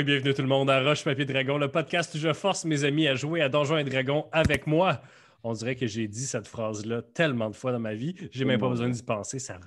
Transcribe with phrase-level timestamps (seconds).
[0.00, 2.84] Et bienvenue tout le monde à Roche Papier Dragon, le podcast où je force mes
[2.84, 5.02] amis à jouer à Donjons et Dragons avec moi.
[5.42, 8.58] On dirait que j'ai dit cette phrase-là tellement de fois dans ma vie, j'ai même
[8.58, 9.60] pas besoin d'y penser, ça,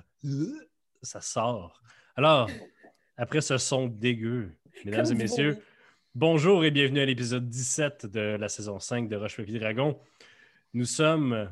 [1.02, 1.80] ça sort.
[2.16, 2.50] Alors,
[3.16, 4.50] après ce son dégueu,
[4.84, 5.56] mesdames et messieurs,
[6.16, 9.96] bonjour et bienvenue à l'épisode 17 de la saison 5 de Roche Papier Dragon.
[10.72, 11.48] Nous sommes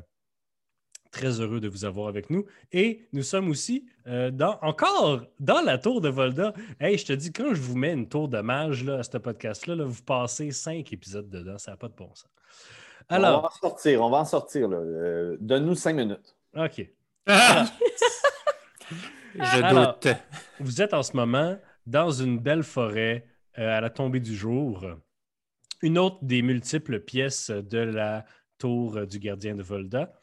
[1.13, 2.45] très heureux de vous avoir avec nous.
[2.73, 6.53] Et nous sommes aussi euh, dans, encore dans la tour de Volda.
[6.81, 9.17] Hey, je te dis, quand je vous mets une tour de mage là, à ce
[9.17, 11.57] podcast-là, là, vous passez cinq épisodes dedans.
[11.57, 12.27] Ça n'a pas de bon sens.
[13.07, 14.69] Alors, on va en sortir, on va en sortir.
[14.71, 16.35] Euh, donne-nous cinq minutes.
[16.55, 16.89] OK.
[19.35, 20.17] je doute.
[20.59, 23.25] vous êtes en ce moment dans une belle forêt
[23.59, 24.85] euh, à la tombée du jour.
[25.81, 28.25] Une autre des multiples pièces de la
[28.57, 30.13] tour du gardien de Volda.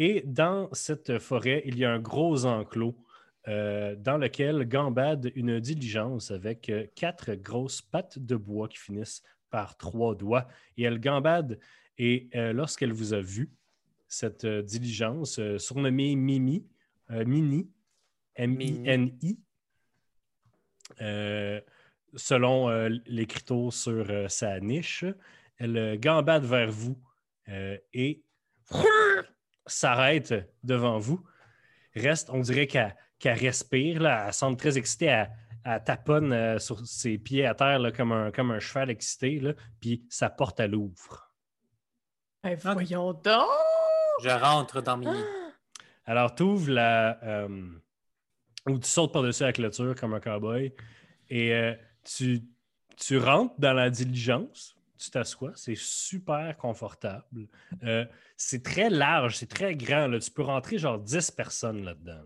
[0.00, 2.94] Et dans cette forêt, il y a un gros enclos
[3.48, 9.24] euh, dans lequel gambade une diligence avec euh, quatre grosses pattes de bois qui finissent
[9.50, 10.46] par trois doigts.
[10.76, 11.58] Et elle gambade.
[11.98, 13.50] Et euh, lorsqu'elle vous a vu,
[14.06, 16.64] cette diligence, surnommée Mimi,
[17.10, 17.68] Mini,
[18.36, 19.38] M-I-N-I,
[22.14, 25.04] selon l'écriteau sur sa niche,
[25.58, 26.96] elle gambade vers vous
[27.92, 28.22] et
[29.68, 31.24] s'arrête devant vous,
[31.94, 37.18] reste, on dirait qu'elle respire, là, elle semble très excitée, elle, taponne euh, sur ses
[37.18, 40.66] pieds à terre là, comme, un, comme un cheval excité, là, puis sa porte, à
[40.66, 41.30] l'ouvre.
[42.42, 43.50] Ben, voyons donc!
[44.22, 45.06] Je rentre dans mes...
[46.06, 47.22] Alors, tu ouvres la...
[47.22, 47.68] Euh,
[48.66, 50.74] ou tu sautes par-dessus la clôture comme un cowboy
[51.30, 52.42] et euh, tu,
[52.96, 57.48] tu rentres dans la diligence tu t'assois, c'est super confortable.
[57.84, 58.04] Euh,
[58.36, 60.08] c'est très large, c'est très grand.
[60.08, 60.18] Là.
[60.18, 62.22] Tu peux rentrer genre 10 personnes là-dedans.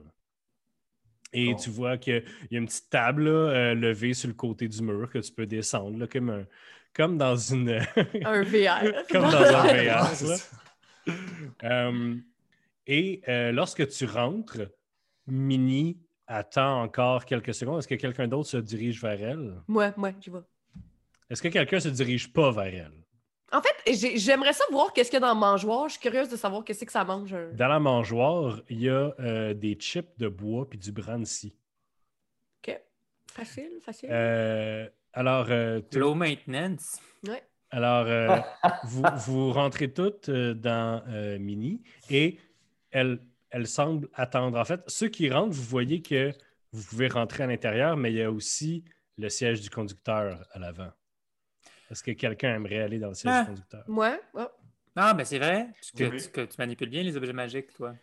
[1.34, 4.82] Et tu vois qu'il y a une petite table euh, levée sur le côté du
[4.82, 6.46] mur que tu peux descendre, comme,
[6.94, 7.70] comme dans une.
[8.24, 9.06] un VR.
[9.10, 10.10] comme dans un VR.
[11.64, 12.16] Euh,
[12.86, 14.60] et lorsque tu rentres,
[15.26, 17.80] Mini attend encore quelques secondes.
[17.80, 19.54] Est-ce que quelqu'un d'autre se dirige vers elle?
[19.66, 20.44] Moi, moi, je vois.
[21.32, 22.92] Est-ce que quelqu'un se dirige pas vers elle?
[23.52, 25.88] En fait, j'aimerais savoir qu'est-ce qu'il y a dans le mangeoire.
[25.88, 27.34] Je suis curieuse de savoir qu'est-ce que ça mange.
[27.54, 31.54] Dans la mangeoire, il y a euh, des chips de bois puis du brandy.
[32.58, 32.78] OK.
[33.32, 34.10] Facile, facile.
[34.12, 35.46] Euh, alors.
[35.48, 37.00] Euh, Low maintenance.
[37.26, 37.36] Oui.
[37.70, 38.34] Alors,
[38.84, 41.02] vous, vous, rentrez toutes dans
[41.40, 42.38] Mini et
[42.90, 44.58] elle, elle semble attendre.
[44.58, 46.30] En fait, ceux qui rentrent, vous voyez que
[46.72, 48.84] vous pouvez rentrer à l'intérieur, mais il y a aussi
[49.16, 50.92] le siège du conducteur à l'avant.
[51.92, 53.44] Est-ce que quelqu'un aimerait aller dans le siège ah.
[53.46, 53.84] conducteur?
[53.86, 54.18] Moi?
[54.96, 55.68] Ah, ben c'est vrai.
[55.96, 57.94] Que, tu, manipules bien les objets magiques, toi.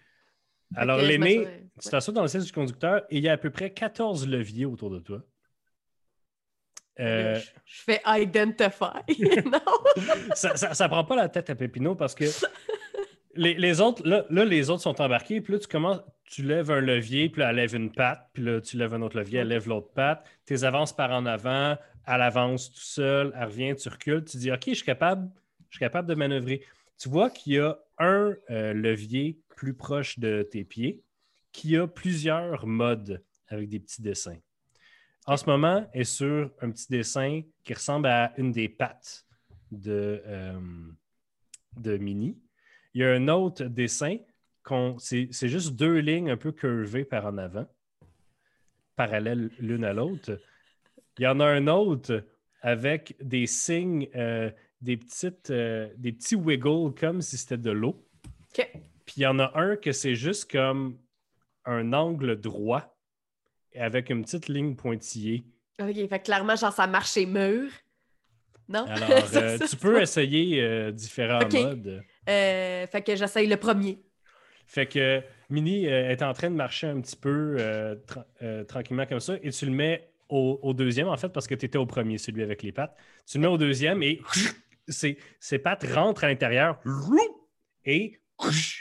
[0.75, 1.47] Alors, l'aîné,
[1.81, 4.27] tu t'assois dans le siège du conducteur et il y a à peu près 14
[4.27, 5.23] leviers autour de toi.
[6.99, 9.01] Euh, je, fais identify.
[9.45, 9.59] non.
[10.35, 12.25] ça, ça, prend pas la tête à Pépino parce que
[13.35, 17.29] les, autres, là, les autres sont embarqués, puis là, tu commences, tu lèves un levier,
[17.29, 19.67] puis là, elle lève une patte, puis là, tu lèves un autre levier, elle lève
[19.67, 21.77] l'autre patte, tes avances par en avant,
[22.09, 25.29] elle avance tout seul, elle revient, tu recules, tu dis OK, je suis capable,
[25.69, 26.63] je suis capable de manœuvrer.
[26.97, 31.03] Tu vois qu'il y a un euh, levier plus proche de tes pieds
[31.51, 34.37] qui a plusieurs modes avec des petits dessins.
[35.25, 39.25] En ce moment, elle est sur un petit dessin qui ressemble à une des pattes
[39.71, 40.59] de, euh,
[41.77, 42.37] de Mini.
[42.93, 44.17] Il y a un autre dessin,
[44.97, 47.67] c'est juste deux lignes un peu curvées par en avant,
[48.95, 50.39] parallèles l'une à l'autre.
[51.17, 52.23] Il y en a un autre
[52.61, 58.05] avec des signes, euh, des, petites, euh, des petits wiggles comme si c'était de l'eau.
[58.53, 60.97] Puis il y en a un que c'est juste comme
[61.65, 62.95] un angle droit
[63.75, 65.45] avec une petite ligne pointillée.
[65.81, 67.71] OK, fait clairement, genre, ça marche chez murs.
[68.67, 68.85] Non?
[68.85, 72.03] Alors, euh, tu peux essayer différents modes.
[72.25, 73.99] fait que j'essaye le premier.
[74.67, 77.57] Fait que Mini est en train de marcher un petit peu
[78.67, 81.77] tranquillement comme ça et tu le mets au, deuxième, en fait, parce que tu étais
[81.77, 82.95] au premier, celui avec les pattes.
[83.25, 84.21] Tu le mets au deuxième et
[84.87, 85.17] ces,
[85.59, 86.79] pattes rentrent à l'intérieur
[87.85, 88.19] et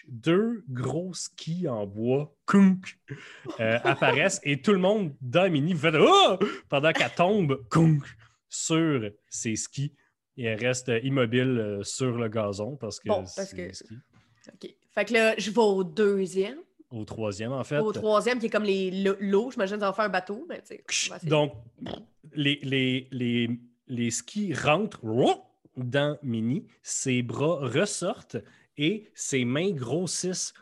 [0.07, 6.39] deux gros skis en bois euh, apparaissent et tout le monde dans Mini fait oh!
[6.69, 7.59] pendant qu'elle tombe
[8.49, 9.93] sur ses skis
[10.37, 13.71] et elle reste immobile euh, sur le gazon parce que parce que...
[14.53, 14.75] OK.
[14.95, 16.59] Fait que là, je vais au deuxième.
[16.91, 17.79] Au troisième, en fait.
[17.79, 18.91] Au troisième, qui est comme les
[19.21, 19.51] l'eau.
[19.51, 20.47] J'imagine ça va faire un bateau.
[20.49, 20.63] Mais
[21.25, 21.53] Donc,
[22.35, 22.61] les,
[23.11, 23.51] les,
[23.89, 25.05] les, skis rentrent
[25.77, 28.39] dans Mini, ses bras ressortent
[28.79, 30.55] et ses mains grossissent.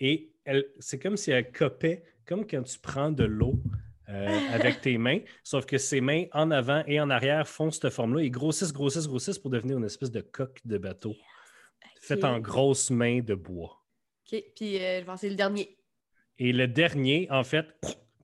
[0.00, 0.32] Et
[0.80, 3.60] c'est comme si elle copait, comme quand tu prends de l'eau
[4.08, 5.20] euh, avec tes mains.
[5.42, 8.22] Sauf que ses mains en avant et en arrière font cette forme-là.
[8.22, 11.14] Ils grossissent, grossissent, grossissent pour devenir une espèce de coque de bateau.
[12.00, 13.82] Faite en grosses mains de bois.
[14.32, 15.76] OK, puis euh, je vais lancer le dernier.
[16.38, 17.66] Et le dernier, en fait,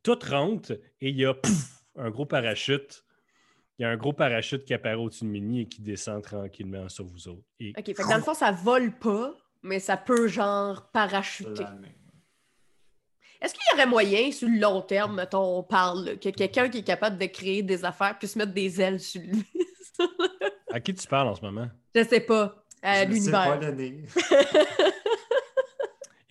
[0.02, 1.34] tout rentre et il y a
[1.96, 3.04] un gros parachute.
[3.78, 6.88] Il y a un gros parachute qui apparaît au-dessus de Mini et qui descend tranquillement
[6.88, 7.44] sur vous autres.
[7.58, 11.64] Et OK, fait que dans le fond, ça vole pas, mais ça peut, genre, parachuter.
[13.40, 16.78] Est-ce qu'il y aurait moyen, sur le long terme, mettons, on parle, que quelqu'un qui
[16.78, 19.44] est capable de créer des affaires puisse mettre des ailes sur lui?
[20.72, 21.69] à qui tu parles en ce moment?
[21.94, 22.64] je sais pas.
[22.82, 24.08] À Je sais pas l'univers.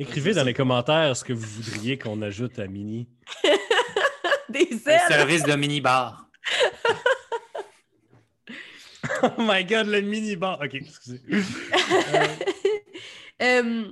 [0.02, 3.08] Écrivez dans les commentaires ce que vous voudriez qu'on ajoute à Mini.
[4.50, 5.02] Des Le ailes!
[5.08, 6.26] service de mini-bar.
[9.24, 10.60] Oh my god, le mini-bar!
[10.64, 11.22] Ok, excusez.
[12.14, 12.28] Euh,
[13.44, 13.92] Euh,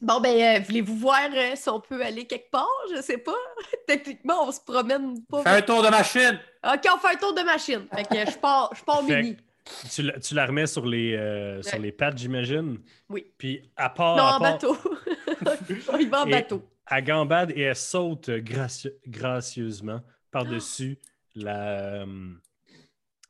[0.00, 2.68] bon, ben, euh, voulez-vous voir euh, si on peut aller quelque part?
[2.94, 3.34] Je sais pas.
[3.88, 5.42] Techniquement, on se promène pas.
[5.42, 6.38] Fais un tour de machine.
[6.64, 7.86] OK, on fait un tour de machine.
[7.94, 9.36] Fait que je pars, je pars mini.
[9.92, 12.78] Tu, la, tu la remets sur les, euh, sur les pattes, j'imagine.
[13.08, 13.26] Oui.
[13.38, 14.16] Puis à part.
[14.16, 14.76] Non, à en part- bateau.
[16.00, 16.62] y va en Et- bateau.
[16.92, 20.98] Elle gambade et elle saute gracie- gracieusement par-dessus
[21.34, 22.02] la.
[22.02, 22.06] euh,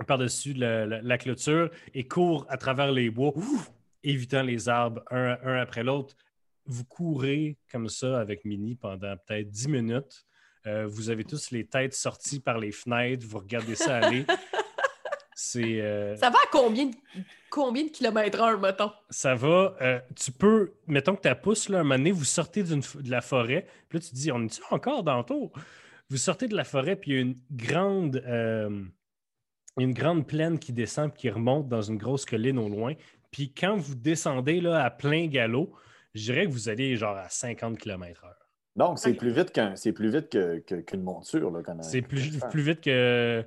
[0.06, 3.70] par-dessus la, la- la clôture et court à travers les bois, ouf,
[4.02, 6.16] évitant les arbres un, un après l'autre.
[6.64, 10.24] Vous courez comme ça avec Mini pendant peut-être 10 minutes.
[10.66, 13.26] Euh, vous avez tous les têtes sorties par les fenêtres.
[13.28, 14.24] Vous regardez ça aller.
[15.42, 15.80] C'est.
[15.80, 16.94] euh, Ça va à combien de,
[17.48, 18.90] combien de kilomètres heure, mettons?
[19.08, 19.74] ça va.
[19.80, 23.10] euh, tu peux, mettons que ta pousse, là, un moment donné, vous sortez d'une de
[23.10, 25.50] la forêt, puis là, tu te dis, on est encore dans le tour?
[26.10, 28.84] Vous sortez de la forêt, puis il y a une grande, euh,
[29.78, 32.92] une grande plaine qui descend, puis qui remonte dans une grosse colline au loin.
[33.30, 35.72] Puis quand vous descendez là, à plein galop,
[36.14, 38.28] je dirais que vous allez genre à 50 km/h.
[38.76, 41.50] Donc, c'est plus vite qu'un, c'est plus vite que- que- qu'une monture.
[41.50, 43.42] Là, qu'on a- C'est plus, plus vite que.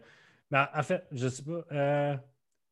[0.54, 1.66] Ben, en fait, je sais pas.
[1.72, 2.16] euh,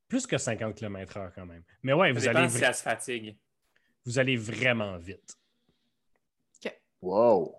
[0.07, 1.63] plus que 50 km/h quand même.
[1.81, 3.36] Mais ouais, Ça vous allez, si elle se fatigue.
[4.06, 5.36] vous allez vraiment vite.
[7.01, 7.56] Wow!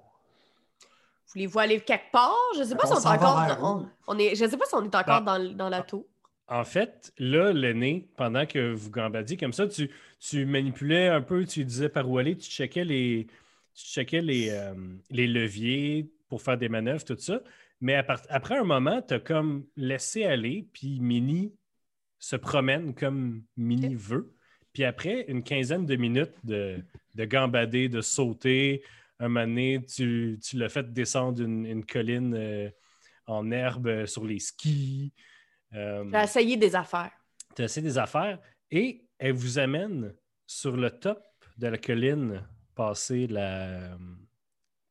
[1.34, 2.36] Voulez-vous aller quelque part?
[2.56, 3.58] Je sais pas On si on est encore.
[3.60, 5.20] on, on est, je sais pas si on est encore Ah.
[5.20, 6.06] dans, dans la tour.
[6.46, 9.90] En fait, là, l'aîné, pendant que vous gambadiez comme ça, tu,
[10.20, 13.26] tu manipulais un peu, tu disais par où aller, tu checkais les,
[13.74, 14.74] tu checkais les, euh,
[15.10, 17.40] les leviers pour faire des manœuvres, tout ça.
[17.82, 21.52] Mais à part- après un moment, tu as comme laissé aller, puis Mini
[22.18, 24.32] se promène comme Mini veut.
[24.72, 26.82] Puis après une quinzaine de minutes de,
[27.16, 28.82] de gambader, de sauter,
[29.18, 32.70] un moment donné, tu, tu l'as fait descendre une, une colline euh,
[33.26, 35.12] en herbe euh, sur les skis.
[35.74, 37.10] Euh, J'ai essayé des affaires.
[37.54, 38.38] tu as essayé des affaires
[38.70, 40.14] et elle vous amène
[40.46, 41.20] sur le top
[41.58, 42.42] de la colline,
[42.74, 43.96] passer la,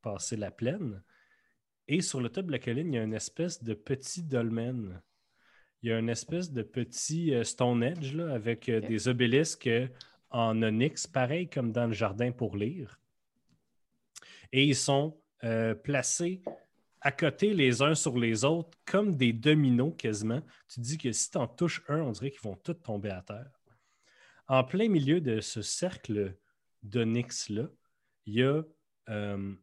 [0.02, 1.02] passer la plaine.
[1.88, 5.02] Et sur le top de la colline, il y a une espèce de petit dolmen.
[5.82, 9.88] Il y a une espèce de petit euh, Stonehenge là, avec euh, des obélisques euh,
[10.30, 13.00] en onyx, pareil comme dans le jardin pour lire.
[14.52, 15.18] Et ils sont
[15.84, 16.44] placés
[17.02, 20.42] à côté les uns sur les autres, comme des dominos quasiment.
[20.70, 23.22] Tu dis que si tu en touches un, on dirait qu'ils vont tous tomber à
[23.22, 23.60] terre.
[24.48, 26.38] En plein milieu de ce cercle
[26.84, 27.70] d'onyx-là,
[28.26, 28.62] il y a
[29.10, 29.54] euh,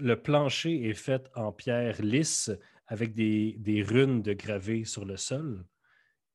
[0.00, 2.50] le plancher est fait en pierre lisse
[2.86, 5.64] avec des, runes de gravées sur le sol.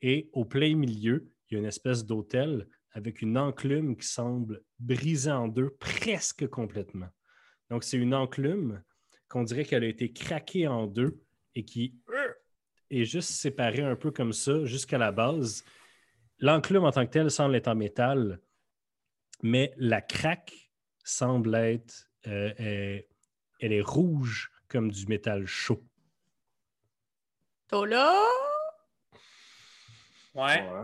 [0.01, 4.61] Et au plein milieu, il y a une espèce d'autel avec une enclume qui semble
[4.79, 7.09] brisée en deux presque complètement.
[7.69, 8.83] Donc, c'est une enclume
[9.29, 11.21] qu'on dirait qu'elle a été craquée en deux
[11.55, 12.33] et qui euh,
[12.89, 15.63] est juste séparée un peu comme ça jusqu'à la base.
[16.39, 18.41] L'enclume en tant que telle semble être en métal,
[19.41, 20.71] mais la craque
[21.03, 22.99] semble être, euh,
[23.61, 25.81] elle est rouge comme du métal chaud.
[27.67, 28.21] T'es là?
[30.33, 30.61] Ouais.
[30.69, 30.83] Ouais.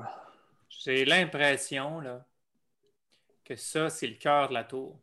[0.70, 2.26] J'ai l'impression là,
[3.44, 5.00] que ça, c'est le cœur de la tour.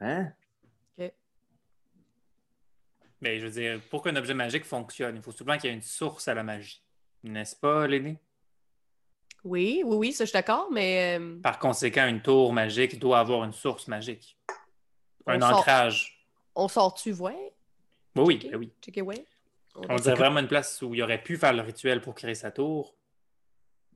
[0.00, 0.32] Hein?
[3.20, 5.76] Mais je veux dire, pour qu'un objet magique fonctionne, il faut souvent qu'il y ait
[5.76, 6.84] une source à la magie.
[7.24, 8.16] N'est-ce pas, l'aîné?
[9.42, 13.18] Oui, oui, oui, ça, je suis d'accord, mais euh, Par conséquent, une tour magique doit
[13.18, 14.38] avoir une source magique.
[15.26, 16.17] Un On sort- ancrage.
[16.58, 17.54] On sort-tu, ouais?
[18.16, 18.50] Oui, oui, Checker?
[18.50, 18.72] ben oui.
[18.82, 19.26] Checker, ouais.
[19.76, 22.34] On On dirait vraiment une place où il aurait pu faire le rituel pour créer
[22.34, 22.94] sa tour.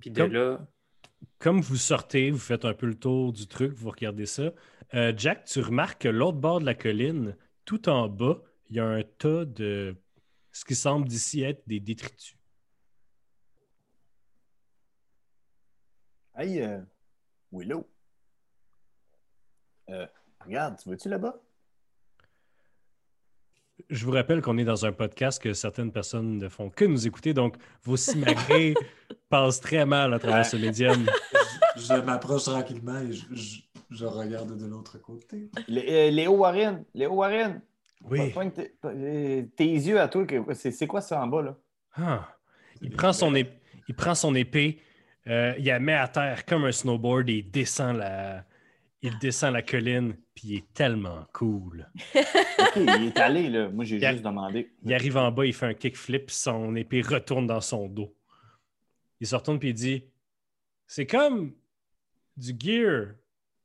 [0.00, 0.58] Puis de Comme- là,
[1.38, 4.52] Comme vous sortez, vous faites un peu le tour du truc, vous regardez ça.
[4.94, 8.40] Euh, Jack, tu remarques que l'autre bord de la colline, tout en bas,
[8.70, 9.96] il y a un tas de
[10.52, 12.36] ce qui semble d'ici être des détritus.
[16.36, 16.80] Hey, euh,
[17.52, 17.88] Willow.
[19.90, 20.06] Euh,
[20.44, 21.36] regarde, tu vois-tu là-bas?
[23.90, 27.06] Je vous rappelle qu'on est dans un podcast que certaines personnes ne font que nous
[27.06, 28.74] écouter, donc vos simagrées
[29.28, 31.06] passent très mal à travers ce médium.
[31.76, 33.60] Je m'approche tranquillement et je, je-
[33.90, 35.50] je regarde de l'autre côté.
[35.68, 37.60] Lé- euh, Léo Warren, Léo Warren.
[38.08, 38.30] Oui.
[38.30, 40.24] Pointe tes, euh, tes yeux à toi,
[40.54, 41.56] c'est quoi ça en bas, là?
[41.96, 42.28] Ah.
[42.80, 43.52] Il, prend son épée,
[43.88, 44.80] il prend son épée,
[45.28, 48.44] euh, il la met à terre comme un snowboard et il descend la,
[49.02, 51.90] il descend la colline, puis il est tellement cool.
[52.14, 53.68] OK, il est allé, là.
[53.68, 54.72] Moi, j'ai Il juste demandé.
[54.84, 58.14] Il arrive en bas, il fait un kickflip, son épée retourne dans son dos.
[59.20, 60.04] Il se retourne puis il dit
[60.86, 61.52] C'est comme
[62.36, 63.14] du gear.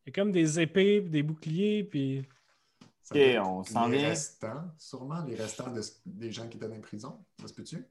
[0.06, 2.24] C'est comme des épées, des boucliers, puis.
[3.12, 4.10] Ok, on s'en les vient.
[4.10, 7.24] restants, sûrement, les restants de- des gens qui étaient en prison.
[7.40, 7.86] Ça se peut-tu?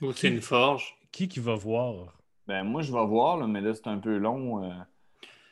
[0.00, 0.96] Ou c'est une forge.
[1.12, 2.18] Qui qui va voir?
[2.46, 4.64] Ben, moi, je vais voir, là, mais là, c'est un peu long.
[4.64, 4.74] euh,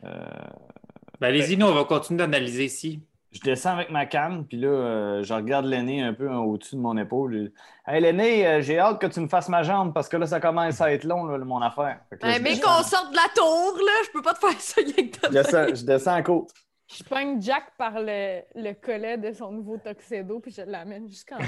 [0.02, 3.00] Ben, allez-y, nous, on va continuer d'analyser ici.
[3.32, 6.76] je descends avec ma canne, puis là, euh, je regarde l'aîné un peu hein, au-dessus
[6.76, 7.52] de mon épaule.
[7.86, 10.40] Hey, l'aîné, euh, j'ai hâte que tu me fasses ma jambe parce que là, ça
[10.40, 12.00] commence à être long, là, mon affaire.
[12.10, 14.60] Que là, je mais qu'on sorte de la tour, là, je peux pas te faire
[14.60, 16.50] ça avec je ta descends, je descends en côte.
[16.94, 21.38] Je pogne Jack par le, le collet de son nouveau tuxedo, puis je l'amène jusqu'en
[21.38, 21.44] bas.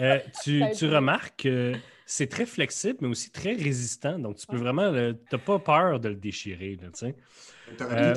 [0.00, 1.72] Euh, tu, tu remarques que
[2.06, 4.18] c'est très flexible, mais aussi très résistant.
[4.18, 4.90] Donc, tu peux vraiment.
[4.90, 7.04] le- T'as pas peur de le déchirer, là, tu
[7.94, 8.14] Euh, le.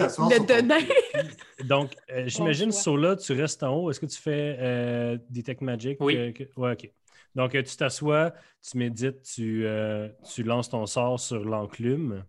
[1.64, 2.72] Donc, euh, j'imagine.
[2.72, 3.90] Sola, tu restes en haut.
[3.92, 5.98] Est-ce que tu fais euh, Detect Magic?
[6.02, 6.18] Oui.
[6.18, 6.92] euh, que- Ouais, OK.
[7.36, 8.34] Donc, euh, tu t'assois,
[8.70, 12.24] tu médites, tu, euh, tu lances ton sort sur l'enclume.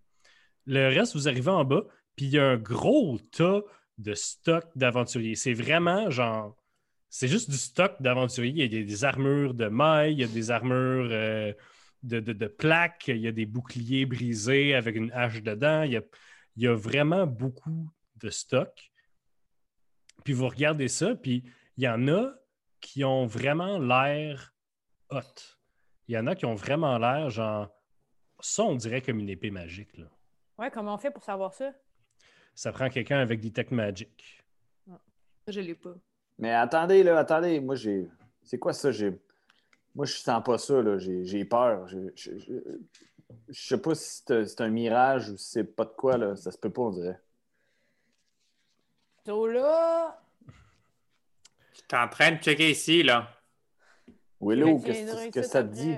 [0.67, 1.83] Le reste, vous arrivez en bas,
[2.17, 3.63] puis il y a un gros tas
[3.99, 5.37] de stock d'aventuriers.
[5.37, 6.57] C'est vraiment genre.
[7.09, 8.65] C'est juste du stock d'aventuriers.
[8.67, 11.53] Il y a des armures de mailles, il y a des armures euh,
[12.03, 15.83] de, de- de plaques, il y a des boucliers brisés avec une hache dedans.
[15.83, 16.03] Il y a,
[16.57, 18.93] il y a vraiment beaucoup de stock.
[20.25, 21.45] Puis vous regardez ça, puis
[21.77, 22.35] il y en a
[22.81, 24.55] qui ont vraiment l'air
[25.11, 25.21] hot.
[26.09, 27.71] Il y en a qui ont vraiment l'air genre.
[28.41, 29.97] Ça, on dirait comme une épée magique.
[29.97, 30.07] Là.
[30.59, 31.73] Ouais, comment on fait pour savoir ça?
[32.55, 34.45] Ça prend quelqu'un avec Detect Magic.
[35.49, 35.95] Je l'ai pas.
[36.39, 37.61] Mais attendez, là, attendez.
[37.61, 38.09] Moi, j'ai.
[38.43, 38.91] C'est quoi ça?
[38.91, 39.19] J'ai.
[39.95, 40.99] Moi, je sens pas ça, là.
[40.99, 41.87] J'ai j'ai peur.
[41.89, 42.79] Je, je, je-
[43.49, 46.37] je sais pas si c'est c'est un mirage ou si c'est pas de quoi, là.
[46.37, 47.21] Ça se peut pas, on dirait.
[49.25, 50.23] So là,
[51.75, 53.29] J'étais en train de checker ici, là.
[54.41, 55.97] Willow, je qu'est-ce que- ça te dit?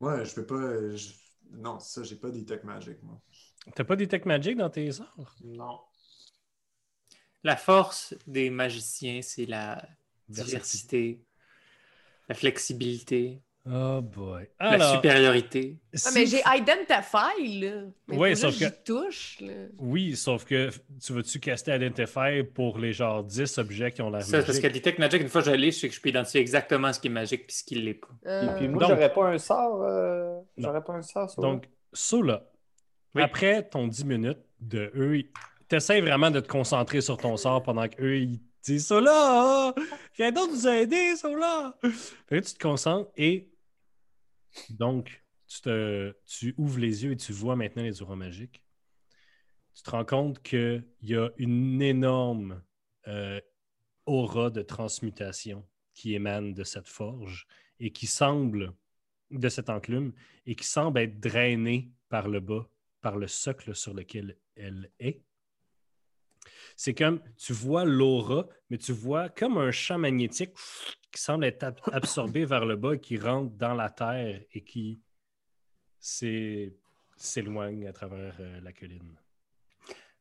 [0.00, 0.94] Ouais, je peux pas.
[0.96, 1.12] je-
[1.52, 3.20] Non, ça, j'ai pas Detect Magic, moi.
[3.74, 5.34] T'as pas Detect Magic dans tes sorts?
[5.44, 5.80] Non.
[7.46, 9.80] La force des magiciens, c'est la
[10.28, 11.20] diversité,
[12.28, 14.48] la flexibilité, Oh boy.
[14.60, 15.76] la supériorité.
[16.04, 17.82] Ah, mais j'ai Identify, là.
[18.08, 19.52] Mais faut sauf juste que touche, là.
[19.78, 20.70] Oui, sauf que
[21.04, 24.48] tu vas-tu caster Identify pour les genre 10 objets qui ont l'air Ça, c'est parce
[24.48, 24.62] magiques?
[24.62, 26.92] que Detect Magic, une fois que je l'ai, je sais que je peux identifier exactement
[26.92, 28.08] ce qui est magique puis ce qui ne l'est pas.
[28.24, 29.82] Et Euh, puis moi, Donc- j'aurais pas un sort.
[29.82, 31.42] euh, J'aurais pas un sort, ça.
[31.42, 32.44] Donc, Sola,
[33.16, 33.22] Oui.
[33.22, 35.22] après ton 10 minutes de eux,
[35.68, 39.74] tu essaies vraiment de te concentrer sur ton sort pendant qu'eux, ils disent Sola, ah,
[40.16, 41.76] viens donc nous aider, Sola.
[42.28, 43.50] Fait que tu te concentres et
[44.70, 48.62] donc, tu, te, tu ouvres les yeux et tu vois maintenant les auras magiques.
[49.74, 52.62] Tu te rends compte qu'il y a une énorme
[53.08, 53.40] euh,
[54.06, 57.46] aura de transmutation qui émane de cette forge
[57.78, 58.72] et qui semble,
[59.30, 60.12] de cette enclume,
[60.46, 62.68] et qui semble être drainée par le bas,
[63.00, 65.22] par le socle sur lequel elle est.
[66.76, 70.52] C'est comme, tu vois l'aura, mais tu vois comme un champ magnétique
[71.10, 75.00] qui semble être ab- absorbé vers le bas, qui rentre dans la terre et qui
[75.98, 76.76] s'é-
[77.16, 79.16] s'éloigne à travers euh, la colline.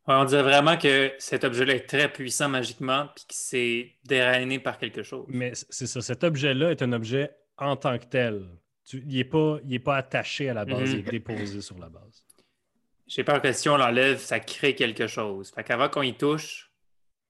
[0.08, 4.60] Ouais, on dirait vraiment que cet objet-là est très puissant magiquement puis qu'il s'est dérainé
[4.60, 5.26] par quelque chose.
[5.28, 8.48] Mais c'est ça, cet objet-là est un objet en tant que tel.
[8.86, 9.18] Tu- il
[9.66, 11.00] n'est pas, attaché à la base, Mhm.
[11.00, 12.25] il est déposé sur la base.
[13.08, 15.52] J'ai peur que si on l'enlève, ça crée quelque chose.
[15.54, 16.72] Fait qu'avant qu'on y touche,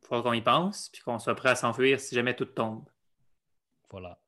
[0.01, 2.85] il faudra qu'on y pense puis qu'on soit prêt à s'enfuir si jamais tout tombe.
[3.91, 4.19] Voilà.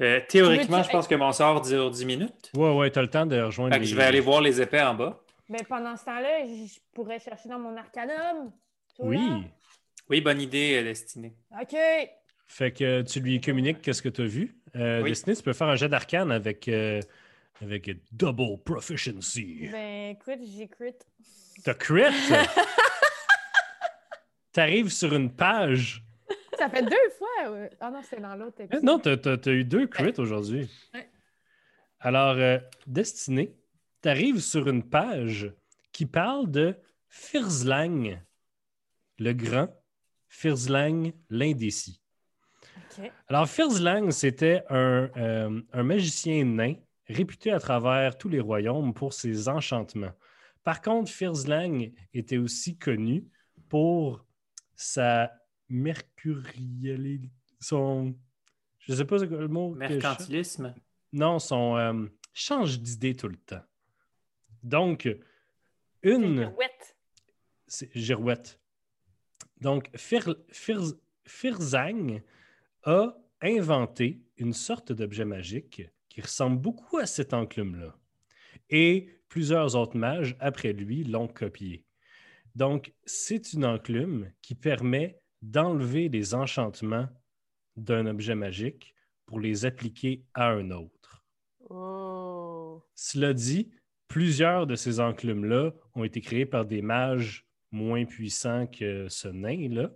[0.00, 2.50] Euh, théoriquement, je pense que mon sort dure 10 minutes.
[2.56, 4.40] Ouais, ouais, tu as le temps de rejoindre Fait que les- je vais aller voir
[4.40, 5.20] les épées en bas.
[5.48, 8.52] ben pendant ce temps-là, je pourrais chercher dans mon arcanum.
[9.00, 9.16] Oui.
[9.16, 9.40] là.
[10.08, 11.34] Oui, bonne idée, euh, Destinée.
[11.60, 11.76] OK.
[12.46, 14.56] Fait que tu lui communiques qu'est-ce que tu as vu.
[14.76, 15.10] Euh, Oui.
[15.10, 17.00] Destiny, tu peux faire un jet d'arcane avec, euh,
[17.60, 19.68] avec double proficiency.
[19.70, 20.94] Ben écoute, j'ai crit.
[21.64, 22.02] T'as crit!
[24.52, 26.04] T'arrives sur une page.
[26.58, 27.50] Ça fait deux fois.
[27.52, 27.70] ouais.
[27.80, 28.84] Ah non, c'est dans l'autre Eh, épisode.
[28.84, 30.68] Non, t'as as, eu deux crits aujourd'hui.
[30.94, 31.08] Ouais.
[32.00, 33.54] Alors, euh, Destiné,
[34.00, 35.52] t'arrives sur une page
[35.92, 36.76] qui parle de
[37.08, 38.20] Firzlang
[39.18, 39.68] le Grand,
[40.28, 42.00] Firzlang l'Indécis.
[43.28, 46.74] Alors, Firzlang, c'était un, euh, un magicien nain
[47.08, 50.12] réputé à travers tous les royaumes pour ses enchantements.
[50.64, 53.26] Par contre, Firzlang était aussi connu
[53.68, 54.24] pour
[54.74, 55.32] sa
[55.68, 58.14] mercurialité, son...
[58.78, 59.74] Je sais pas le mot.
[59.74, 59.78] je.
[59.78, 60.74] Mercantilisme?
[61.12, 63.64] Non, son euh, change d'idée tout le temps.
[64.62, 65.08] Donc,
[66.02, 66.44] une...
[66.44, 66.96] Girouette.
[67.66, 68.60] C'est Girouette.
[69.60, 70.94] Donc, Fir, Fir-
[71.26, 72.22] Firzang
[72.84, 75.82] a inventé une sorte d'objet magique
[76.18, 77.96] qui ressemble beaucoup à cette enclume-là.
[78.70, 81.84] Et plusieurs autres mages, après lui, l'ont copié.
[82.56, 87.08] Donc, c'est une enclume qui permet d'enlever les enchantements
[87.76, 88.96] d'un objet magique
[89.26, 91.24] pour les appliquer à un autre.
[91.70, 92.82] Oh.
[92.96, 93.70] Cela dit,
[94.08, 99.92] plusieurs de ces enclumes-là ont été créés par des mages moins puissants que ce nain-là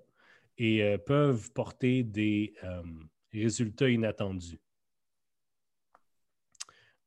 [0.56, 2.80] et euh, peuvent porter des euh,
[3.32, 4.61] résultats inattendus.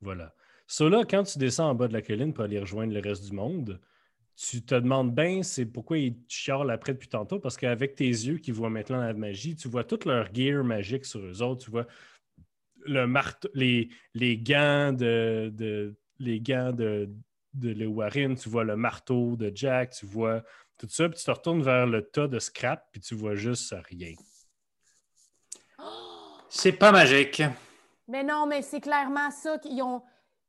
[0.06, 0.34] Voilà.
[0.68, 3.26] So là, quand tu descends en bas de la colline pour aller rejoindre le reste
[3.26, 3.82] du monde,
[4.36, 8.38] tu te demandes bien c'est pourquoi ils chialent après depuis tantôt, parce qu'avec tes yeux
[8.38, 11.72] qui voient maintenant la magie, tu vois toute leur gear magique sur eux autres, tu
[11.72, 11.88] vois
[12.86, 17.10] le marteau, les, les gants de, de- les gants de,
[17.56, 20.44] de Lewarin, tu vois le marteau de Jack, tu vois
[20.78, 23.74] tout ça, puis tu te retournes vers le tas de scrap, puis tu vois juste
[23.90, 24.14] rien.
[26.50, 27.42] C'est pas magique.
[28.08, 30.04] Mais non, mais c'est clairement ça qu'ils ont,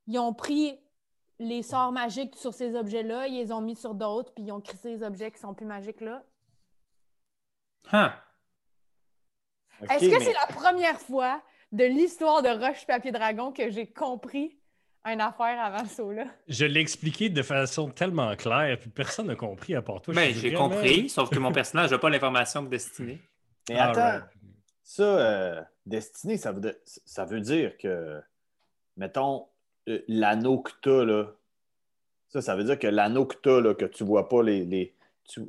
[0.07, 0.79] ils ont pris
[1.39, 4.61] les sorts magiques sur ces objets-là, ils les ont mis sur d'autres, puis ils ont
[4.61, 6.23] créé ces objets qui sont plus magiques là.
[7.93, 8.11] Huh.
[9.83, 13.71] Ok, Est-ce que mais- c'est la première fois de l'histoire de Roche Papier Dragon que
[13.71, 14.57] j'ai compris
[15.05, 16.25] une affaire avant ça là?
[16.49, 20.15] Je l'ai expliqué de façon tellement claire, puis personne n'a compris à part toi.
[20.15, 23.21] Je Ben, j'ai compris, sauf que mon personnage n'a pas l'information que Destiné.
[23.69, 24.25] Mais attends.
[24.89, 28.21] Ça, euh, Destiné, ça veut, ça veut dire que,
[28.97, 29.47] mettons,
[29.89, 31.27] euh, l'anneau que tu as, là,
[32.29, 34.65] ça, ça veut dire que l'anneau que tu as, là, que tu vois pas les.
[34.65, 34.95] les
[35.25, 35.43] tu,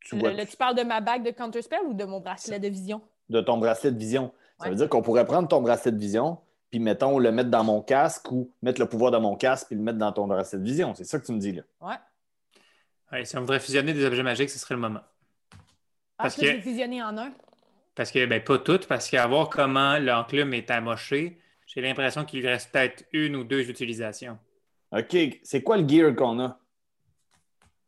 [0.00, 2.58] tu vois Le- le- tu parles de ma bague de Counterspell ou de mon bracelet
[2.60, 3.00] de vision?
[3.30, 4.32] de ton bracelet de vision.
[4.58, 4.70] Ça Ouais.
[4.70, 6.38] veut dire qu'on pourrait prendre ton bracelet de vision,
[6.70, 9.76] puis, mettons, le mettre dans mon casque ou mettre le pouvoir de mon casque, puis
[9.76, 10.94] le mettre dans ton bracelet de vision.
[10.94, 11.62] C'est ça que tu me dis, là.
[11.80, 11.94] Ouais.
[13.12, 15.00] Ouais, si on voudrait fusionner des objets magiques, ce serait le moment.
[16.18, 17.32] Ah, Parce que- je l'ai fusionné en un.
[17.94, 22.40] Parce que, ben, pas toutes, parce qu'à voir comment l'enclume est amoché, j'ai l'impression qu'il
[22.40, 24.38] lui reste peut-être une ou deux utilisations.
[24.92, 26.58] OK, c'est quoi le gear qu'on a?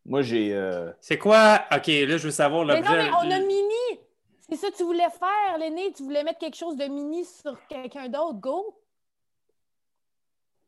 [0.05, 0.55] Moi, j'ai.
[0.55, 1.65] euh, C'est quoi?
[1.73, 3.11] Ok, là, je veux savoir Mais l'objet.
[3.11, 4.01] non, mais on a mini!
[4.49, 5.93] C'est ça que tu voulais faire, l'aîné.
[5.93, 8.39] Tu voulais mettre quelque chose de mini sur quelqu'un d'autre.
[8.39, 8.79] Go!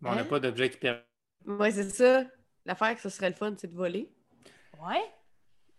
[0.05, 0.25] On n'a Hein?
[0.25, 1.03] pas d'objet qui permet.
[1.47, 2.25] Ouais, c'est ça.
[2.67, 4.11] L'affaire que ce serait le fun, c'est de voler.
[4.81, 5.03] Ouais.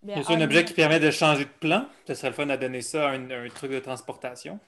[0.08, 1.86] A un objet qui permet de changer de plan?
[2.08, 4.60] Ce serait le fun à donner ça à un, un truc de transportation.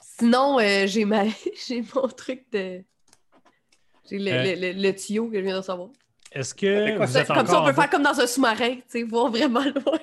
[0.00, 1.24] Sinon, euh, j'ai ma...
[1.66, 2.82] j'ai mon truc de.
[4.08, 4.42] J'ai le, Euh.
[4.54, 5.88] le- le- le tuyau que je viens de recevoir.
[6.32, 7.20] Est-ce que, vous ça?
[7.20, 9.98] êtes Comme ça, on peut faire comme dans un sous-marin, tu sais, voir vraiment loin.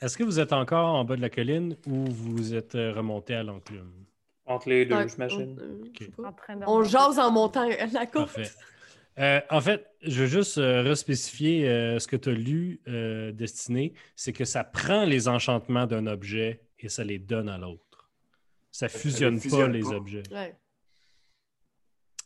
[0.00, 3.34] Est-ce que vous êtes encore en bas de la colline ou vous êtes euh, remonté
[3.34, 3.90] à l'enclume?
[4.44, 5.56] Entre les deux, j'imagine.
[5.58, 6.32] on- euh, je sais En pas.
[6.32, 8.26] train de On jase en montant la côte.
[8.32, 8.50] Parfait.
[9.18, 13.30] Euh, en fait, je veux juste euh, respécifier euh, ce que tu as lu, euh,
[13.32, 18.10] Destiné, c'est que ça prend les enchantements d'un objet et ça les donne à l'autre.
[18.70, 19.88] Ça fusionne, fusionne pas les pas.
[19.90, 20.22] objets.
[20.30, 20.56] Ouais.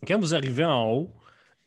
[0.06, 1.14] Quand vous arrivez en haut,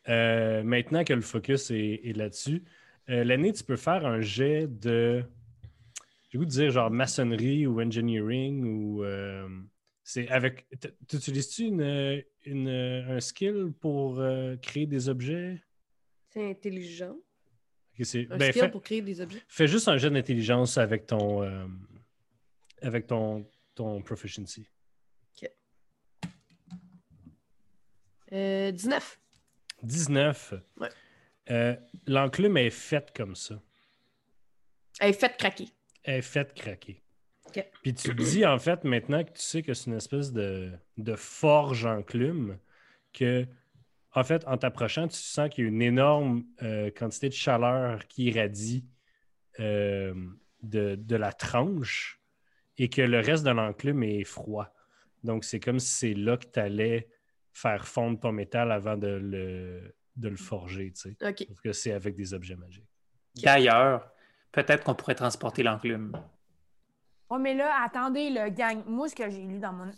[0.07, 2.63] euh, maintenant que le focus est, est là-dessus,
[3.09, 5.23] euh, l'année, tu peux faire un jet de.
[6.29, 9.03] J'ai le goût de dire genre maçonnerie ou engineering ou.
[10.17, 10.65] Euh, c'est avec.
[11.07, 15.61] T'utilises-tu une, une- un skill pour euh, créer des objets?
[16.29, 17.15] C'est intelligent.
[17.99, 19.41] Ok, Un ben, skill pour créer des objets?
[19.47, 21.43] fais juste un jet d'intelligence avec ton.
[21.43, 21.65] euh,
[22.81, 23.45] avec ton,
[23.75, 24.67] ton proficiency.
[28.31, 29.19] Euh, 19.
[29.81, 30.53] 19.
[30.79, 30.89] Ouais.
[31.49, 33.59] Euh, L'enclume est faite comme ça.
[34.99, 35.67] Elle est faite craquer.
[36.03, 37.01] Elle est faite craquer.
[37.81, 40.71] Puis tu te dis, en fait, maintenant que tu sais que c'est une espèce de,
[40.97, 42.57] de forge enclume,
[43.13, 43.47] que,
[44.13, 48.07] en fait, en t'approchant, tu sens qu'il y a une énorme euh, quantité de chaleur
[48.07, 48.85] qui irradie
[49.59, 50.13] euh,
[50.61, 52.21] de, de la tranche
[52.77, 54.73] et que le reste de l'enclume est froid.
[55.23, 57.09] Donc, c'est comme si c'est là que tu allais
[57.53, 61.17] faire fondre ton métal avant de le, de le forger, tu sais.
[61.47, 62.87] Parce que c'est avec des objets magiques.
[63.43, 64.09] D'ailleurs,
[64.51, 66.13] peut-être qu'on pourrait transporter l'enclume.
[67.29, 68.81] Oh, mais là, attendez, le gang.
[68.87, 69.91] Moi, ce que j'ai lu dans mon.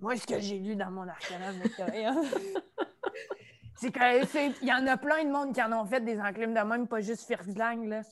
[0.00, 2.20] Moi, ce que j'ai lu dans mon arsenal victorien,
[3.76, 6.18] c'est que c'est- il y en a plein de monde qui en ont fait des
[6.20, 8.02] enclumes de même, pas juste Firzlang, là.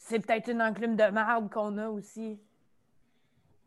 [0.00, 2.40] C'est peut-être une enclume de marbre qu'on a aussi.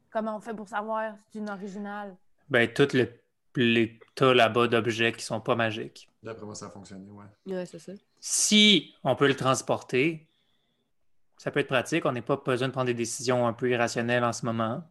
[0.09, 2.17] Comment on fait pour savoir si c'est une originale?
[2.49, 3.07] Ben, tout le,
[3.55, 6.09] les tas là-bas d'objets qui sont pas magiques.
[6.23, 7.25] D'après moi, ça a fonctionné, ouais.
[7.53, 7.93] Ouais, c'est ça.
[8.19, 10.27] Si on peut le transporter,
[11.41, 12.05] ça peut être pratique.
[12.05, 14.83] On n'est pas besoin de prendre des décisions un peu irrationnelles en ce moment.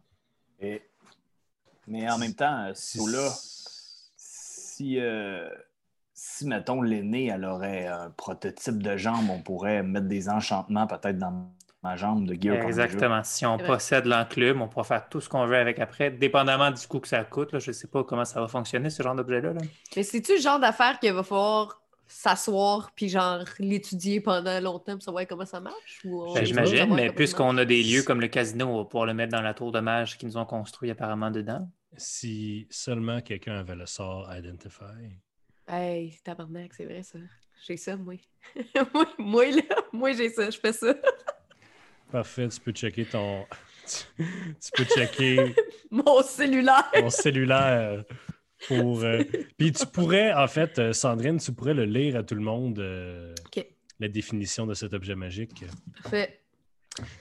[0.59, 0.81] Et-
[1.87, 3.29] Mais en même temps, euh, Si- là
[4.17, 5.49] si, euh,
[6.13, 11.17] si, mettons, l'aînée, elle aurait un prototype de jambe, on pourrait mettre des enchantements peut-être
[11.17, 11.49] dans
[11.83, 12.63] ma jambe de Conjure.
[12.65, 13.23] Exactement.
[13.23, 16.85] Si on possède l'enclume, on pourra faire tout ce qu'on veut avec après, dépendamment du
[16.85, 17.53] coût que ça coûte.
[17.53, 17.59] Là.
[17.59, 19.53] Je ne sais pas comment ça va fonctionner, ce genre d'objet-là.
[19.53, 19.61] là.
[19.95, 21.80] Mais c'est-tu le genre d'affaire qu'il va falloir
[22.11, 26.01] s'asseoir puis genre l'étudier pendant longtemps pour savoir comment ça marche?
[26.03, 29.31] Ben, J'imagine, mais puisqu'on a des lieux comme le casino, on va pouvoir le mettre
[29.31, 31.67] dans la tour de mage qu'ils nous ont construit apparemment dedans.
[31.97, 34.83] Si seulement quelqu'un avait le sort Identify.
[35.67, 37.19] Hey, tabarnak, c'est vrai ça.
[37.65, 38.15] J'ai ça, moi.
[38.93, 39.61] moi, moi, là,
[39.93, 40.93] moi j'ai ça, je fais ça.
[42.11, 43.45] Parfait, tu peux checker ton.
[44.17, 45.55] tu peux checker
[45.91, 46.91] Mon cellulaire.
[46.93, 48.03] ton cellulaire
[48.67, 49.03] pour.
[49.03, 49.21] euh,
[49.57, 52.79] Puis tu pourrais, en fait, euh, Sandrine, tu pourrais le lire à tout le monde,
[52.79, 53.33] euh,
[53.99, 55.63] la définition de cet objet magique.
[56.03, 56.39] Parfait.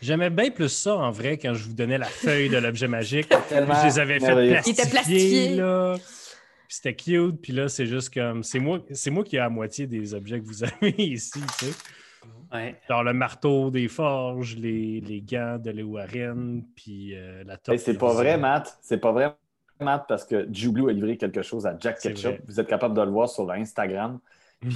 [0.03, 3.29] J'aimais bien plus ça, en vrai, quand je vous donnais la feuille de l'objet magique.
[3.49, 4.63] Tellement je les avais fait plastifier.
[4.67, 5.57] Il était plastifié.
[5.57, 5.95] là.
[5.97, 7.41] Puis c'était cute.
[7.41, 8.43] Puis là, c'est juste comme.
[8.43, 11.67] C'est moi, c'est moi qui ai la moitié des objets que vous avez ici, tu
[11.67, 11.73] sais.
[12.53, 12.77] Ouais.
[12.89, 17.75] Le marteau des forges, les, les gants de Léowarine, puis euh, la top.
[17.75, 18.77] Hey, c'est pas vrai, Matt.
[18.83, 19.33] C'est pas vrai,
[19.81, 22.23] Matt, parce que Jublou a livré quelque chose à Jack Ketchup.
[22.33, 22.41] vrai.
[22.47, 24.19] Vous êtes capable de le voir sur l'Instagram.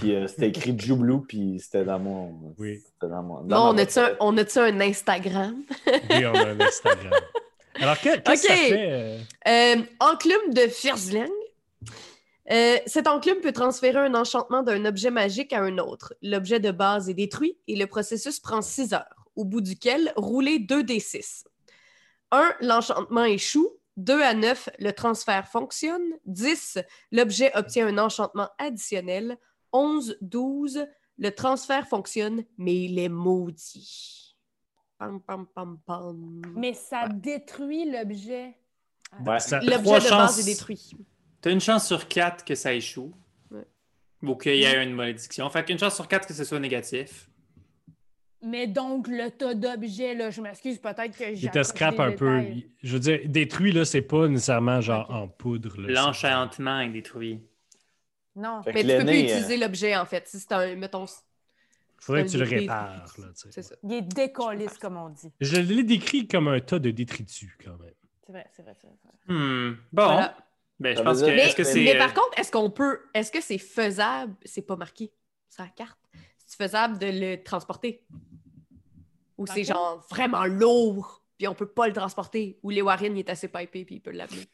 [0.01, 2.55] Puis euh, c'était écrit Jublou, puis c'était dans mon.
[2.59, 2.83] Oui.
[3.03, 3.43] Dans mon.
[3.43, 5.63] Dans on ma- a-tu un, on a-tu un Instagram?
[5.87, 7.13] Oui, on a un Instagram.
[7.81, 8.57] Alors, que- qu'est-ce que Ok.
[8.59, 8.89] ça fait?
[8.91, 11.29] euh, Euh, enclume de Firzling.
[12.51, 16.15] Euh, cet enclume peut transférer un enchantement d'un objet magique à un autre.
[16.23, 20.59] L'objet de base est détruit et le processus prend 6 heures, au bout duquel rouler
[20.61, 21.45] 2d6.
[22.33, 22.55] 1.
[22.61, 23.71] L'enchantement échoue.
[23.97, 26.03] 2 à 9, le transfert fonctionne.
[26.27, 26.79] 10,
[27.13, 29.37] l'objet obtient un enchantement additionnel.
[29.73, 30.87] 11, 12,
[31.19, 34.37] le transfert fonctionne, mais il est maudit.
[34.99, 36.43] Pam, pam, pam, pam.
[36.57, 38.57] Mais ça détruit l'objet.
[39.25, 39.39] Ouais.
[39.41, 40.11] ça- L'objet de chances.
[40.37, 40.91] base est détruit.
[41.43, 43.13] Tu as une chance sur quatre que ça échoue.
[43.51, 43.67] Ouais.
[44.23, 45.49] Ou qu'il y ait une malédiction.
[45.51, 47.29] Fait qu'une chance sur quatre que ce soit négatif.
[48.45, 51.47] Mais donc, le tas d'objets, là, je m'excuse, peut-être que j'ai.
[51.47, 52.43] Il te scrape un peu.
[52.83, 55.75] Je veux dire, détruit, là, c'est pas nécessairement genre en poudre.
[55.79, 57.41] L'enchantement est détruit.
[58.37, 58.63] Non.
[58.63, 60.29] Fait Mais tu peux plus l'aîné, euh, utiliser l'objet, en fait.
[60.29, 61.07] Si c'est un, mettons,
[61.99, 63.15] Faudrait que tu le répares.
[63.19, 63.75] Là, c'est ça.
[63.83, 65.33] Il est décolliste, comme on dit.
[65.41, 67.95] Je l'ai décrit comme un tas de détritus, quand même.
[68.27, 68.97] C'est vrai, c'est vrai, c'est vrai.
[69.27, 69.77] Hmm.
[69.91, 70.05] Bon.
[70.05, 70.37] Voilà.
[70.81, 71.27] Ben, je pense que.
[71.27, 71.83] Mais, que c'est.
[71.83, 73.01] mais euh, par contre, est-ce qu'on peut.
[73.15, 74.35] Est-ce que c'est faisable?
[74.45, 75.13] C'est pas marqué
[75.49, 75.99] sur la carte.
[76.45, 78.03] C'est faisable de le transporter?
[79.37, 82.59] Ou c'est genre vraiment lourd, puis on peut pas le transporter?
[82.63, 84.47] Ou les Warren, il est assez pipé, puis il peut l'amener?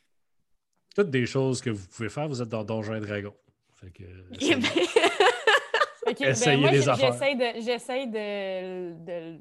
[0.94, 3.36] Toutes des choses que vous pouvez faire, vous êtes dans Donjons et Dragons.
[3.74, 4.02] Fait que,
[4.40, 4.60] Eh ben,
[6.18, 7.12] ben, Essayez moi, des j- affaires.
[7.60, 9.38] j'essaie de, de, de,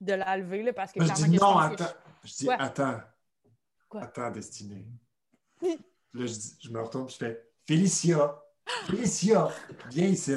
[0.00, 1.86] de la lever, là, parce que Je dis je non, attends.
[2.24, 2.56] Je dis Quoi?
[2.58, 3.00] attends.
[3.88, 4.02] Quoi?
[4.02, 4.84] Attends, Destinée.
[5.62, 5.76] Là,
[6.26, 8.42] je, dis- je me retourne et je fais Félicia.
[8.86, 9.48] Félicia,
[9.90, 10.34] viens ici.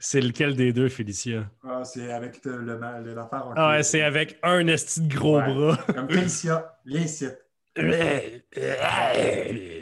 [0.00, 1.50] C'est lequel des deux, Félicia?
[1.62, 2.62] Ah, c'est avec le-
[3.14, 5.54] l'affaire Ah ouais, c'est avec un esti de gros Ouais.
[5.54, 5.76] bras.
[5.94, 7.26] Comme Félicia, viens ici.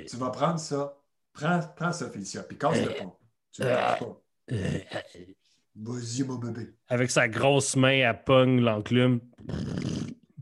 [0.09, 0.97] Tu vas prendre ça.
[1.33, 3.15] Prends, prends ça, Félicia, puis casse le pont.
[3.53, 3.99] Tu pas.
[5.75, 6.69] Vas-y, mon bébé.
[6.89, 9.21] avec sa grosse main, elle pogne l'enclume,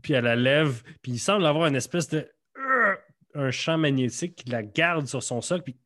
[0.01, 2.29] puis elle la lève, puis il semble avoir une espèce de.
[3.33, 5.77] un champ magnétique qui la garde sur son socle, puis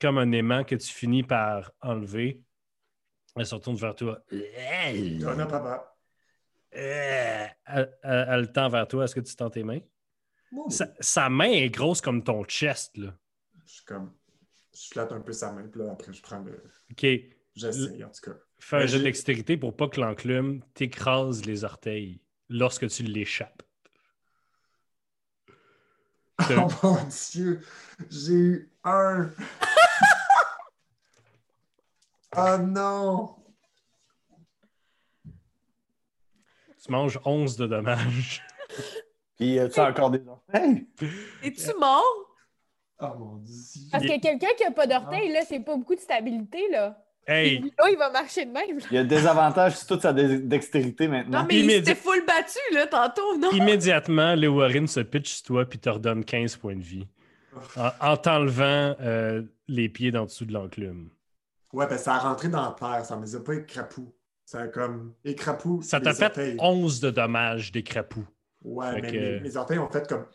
[0.00, 2.42] comme un aimant que tu finis par enlever.
[3.36, 4.22] Elle se retourne vers toi.
[4.32, 5.96] Non, non, papa.
[6.70, 9.04] Elle, elle- elle le tend vers toi.
[9.04, 9.80] Est-ce que tu tends tes mains?
[10.68, 13.14] Sa, sa main est grosse comme ton chest, là.
[13.66, 14.14] Je suis comme.
[14.74, 16.62] Je flatte un peu sa main, puis là, après, je prends le.
[16.90, 17.06] OK.
[17.54, 18.36] J'essaye, en tout cas.
[18.58, 23.02] Fais un Ben, jeu de dextérité pour pas que l'enclume t'écrase les orteils lorsque tu
[23.02, 23.62] l'échappes.
[26.50, 26.98] Oh mon
[27.32, 27.60] Dieu,
[28.10, 29.30] j'ai eu un.
[32.36, 33.34] Oh non!
[36.84, 38.42] Tu manges 11 de dommages.
[39.36, 40.86] Puis euh, tu as encore des orteils?
[41.42, 42.04] Es-tu mort?
[43.00, 43.54] Oh mon Dieu!
[43.92, 47.02] Parce que quelqu'un qui a pas d'orteil, là, c'est pas beaucoup de stabilité, là.
[47.28, 48.78] Hey, Puis Là, il va marcher de même.
[48.90, 51.40] Il y a des avantages sur toute sa dextérité maintenant.
[51.40, 53.50] Non, mais il Immédiat- s'était full battu, là, tantôt, non?
[53.50, 57.06] immédiatement, le Warren se pitch sur toi puis te redonne 15 points de vie.
[57.76, 61.10] En, en t'enlevant euh, les pieds d'en dessous de l'enclume.
[61.72, 64.12] Ouais, ben ça a rentré dans la terre, ça me les a pas écrapou.
[64.44, 65.82] Ça a comme écrapou.
[65.82, 66.56] Ça t'a fait orteils.
[66.60, 68.24] 11 de dommages des crapauds.
[68.62, 70.26] Ouais, Fait mais que- mes, mes orteils ont fait comme.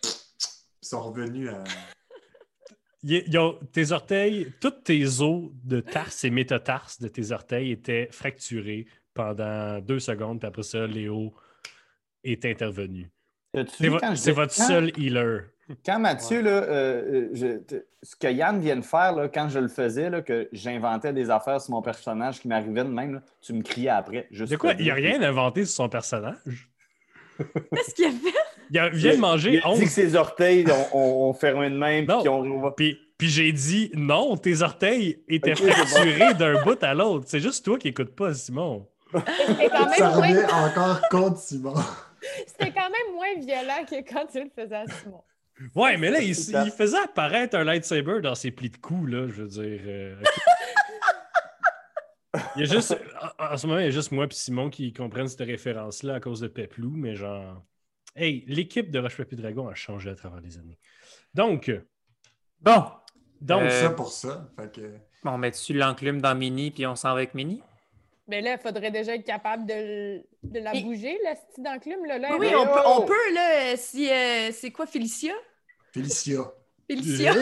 [0.84, 1.63] Ils sont revenus à.
[3.04, 7.72] Y- y a- tes orteils, toutes tes os de tarse et métatarse de tes orteils
[7.72, 11.34] étaient fracturés pendant deux secondes, puis après ça, Léo
[12.24, 13.10] est intervenu.
[13.80, 13.98] C'est vo-
[14.34, 15.46] votre quand- seul healer.
[15.86, 19.60] Quand Mathieu, là, euh, euh, je- ce que Yann vient de faire, là, quand je
[19.60, 23.21] le faisais, là, que j'inventais des affaires sur mon personnage qui m'arrivaient de même, là,
[23.41, 24.27] tu me criais après.
[24.31, 24.73] Juste De quoi?
[24.73, 25.03] Il n'y a dire.
[25.17, 26.69] rien inventé sur son personnage?
[27.38, 28.38] Qu'est-ce qu'il a fait?
[28.69, 31.34] Il a- vient de Il manger a dit 11 que ses orteils ont, ont- ont
[31.34, 32.19] fermé de même, Non.
[32.21, 35.71] puis on Puis, puis j'ai dit non, tes orteils étaient Ok, c'est bon.
[35.73, 37.25] fracturés d'un bout à l'autre.
[37.27, 38.88] C'est juste toi qui écoutes pas, Simon.
[39.13, 40.27] C'était quand, Ça même moins...
[40.27, 41.73] revient encore contre Simon.
[42.47, 45.21] c'était quand même moins violent que quand tu le faisais à Simon.
[45.76, 49.43] Ouais, mais là, il, faisait apparaître un lightsaber dans ses plis de cou, là, je
[49.43, 49.82] veux dire.
[49.86, 50.15] euh.
[52.56, 52.97] Il y a juste,
[53.39, 56.15] en, en ce moment, il y a juste moi et Simon qui comprennent cette référence-là
[56.15, 57.62] à cause de Peplou, mais genre.
[58.15, 60.78] Hey, l'équipe de Roche Papier Dragon a changé à travers les années.
[61.34, 61.71] Donc,
[62.62, 62.86] Bon,
[63.41, 64.50] donc Euh, ça pour ça.
[64.58, 64.93] Fait que.
[65.26, 67.62] on met dessus l'enclume dans Mini, puis on s'en va avec Mini?
[68.28, 72.06] Mais là, il faudrait déjà être capable de, la Et- bouger, la style d'enclume.
[72.06, 73.06] Là, là, Oui, on peut, on oh!
[73.06, 74.10] peut, là, si.
[74.10, 75.34] euh, c'est quoi, Félicia?
[75.91, 76.51] Félicia.
[76.88, 77.34] Félicia?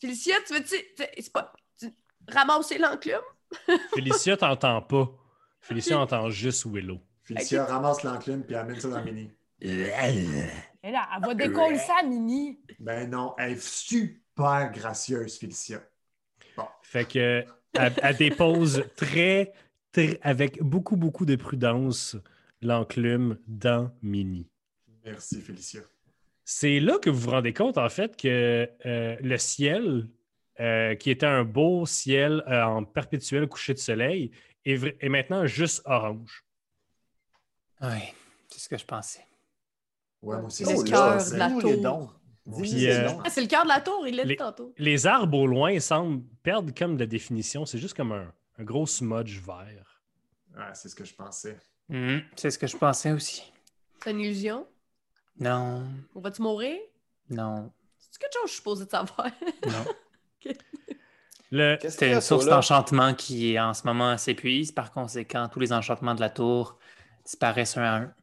[0.00, 0.76] Félicia, tu veux-tu.
[0.96, 1.52] tu- C'est pas.
[1.78, 1.92] tu-
[2.28, 3.20] ramasser l'enclume?
[3.94, 5.08] Félicia t'entend pas.
[5.60, 6.98] Félicia entend juste Willow.
[7.22, 9.30] Félicia ramasse l'enclume puis amène ça dans Mini.
[9.60, 12.58] Là, elle va décoller ça, Mini.
[12.80, 15.80] Ben non, elle est super gracieuse, Félicia.
[16.82, 19.52] Fait que elle, elle dépose très,
[19.92, 22.16] très, avec beaucoup, beaucoup de prudence
[22.60, 24.48] l'enclume dans Mini.
[25.04, 25.80] Merci, Félicia.
[26.44, 30.08] C'est là que vous vous rendez compte, en fait, que euh, le ciel,
[30.60, 34.30] euh, qui était un beau ciel euh, en perpétuel coucher de soleil,
[34.64, 36.44] est, maintenant juste orange.
[37.80, 37.98] Oui,
[38.48, 39.24] c'est ce que je pensais.
[40.20, 41.34] Ouais, moi aussi, Le c'est ce que je cœur pensais.
[41.34, 42.20] de la tour.
[42.48, 43.08] euh.
[43.24, 44.74] Ah, c'est le cœur de la tour, il l'a dit tantôt.
[44.78, 47.64] Les arbres au loin semblent perdre comme de définition.
[47.66, 50.02] C'est juste comme un, un gros smudge vert.
[50.56, 51.56] Ouais, c'est ce que je pensais.
[51.88, 53.52] Mhm, c'est ce que je pensais aussi.
[54.02, 54.66] C'est une illusion?
[55.38, 55.82] Non,
[56.14, 56.78] On va-tu mourir?
[57.30, 59.28] non, C'est quelque chose que je suis supposée de savoir.
[59.66, 60.50] non.
[61.54, 64.72] A, une source d'enchantement qui, en ce moment, s'épuise.
[64.72, 66.78] Par conséquent, tous les enchantements de la tour
[67.24, 68.14] disparaissent un à un.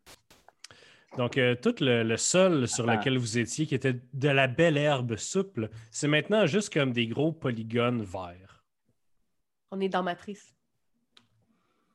[1.18, 4.78] Donc, euh, tout le, le sol sur lequel vous étiez, qui était de la belle
[4.78, 8.64] herbe souple, c'est maintenant juste comme des gros polygones verts.
[9.72, 10.56] On est dans Matrice.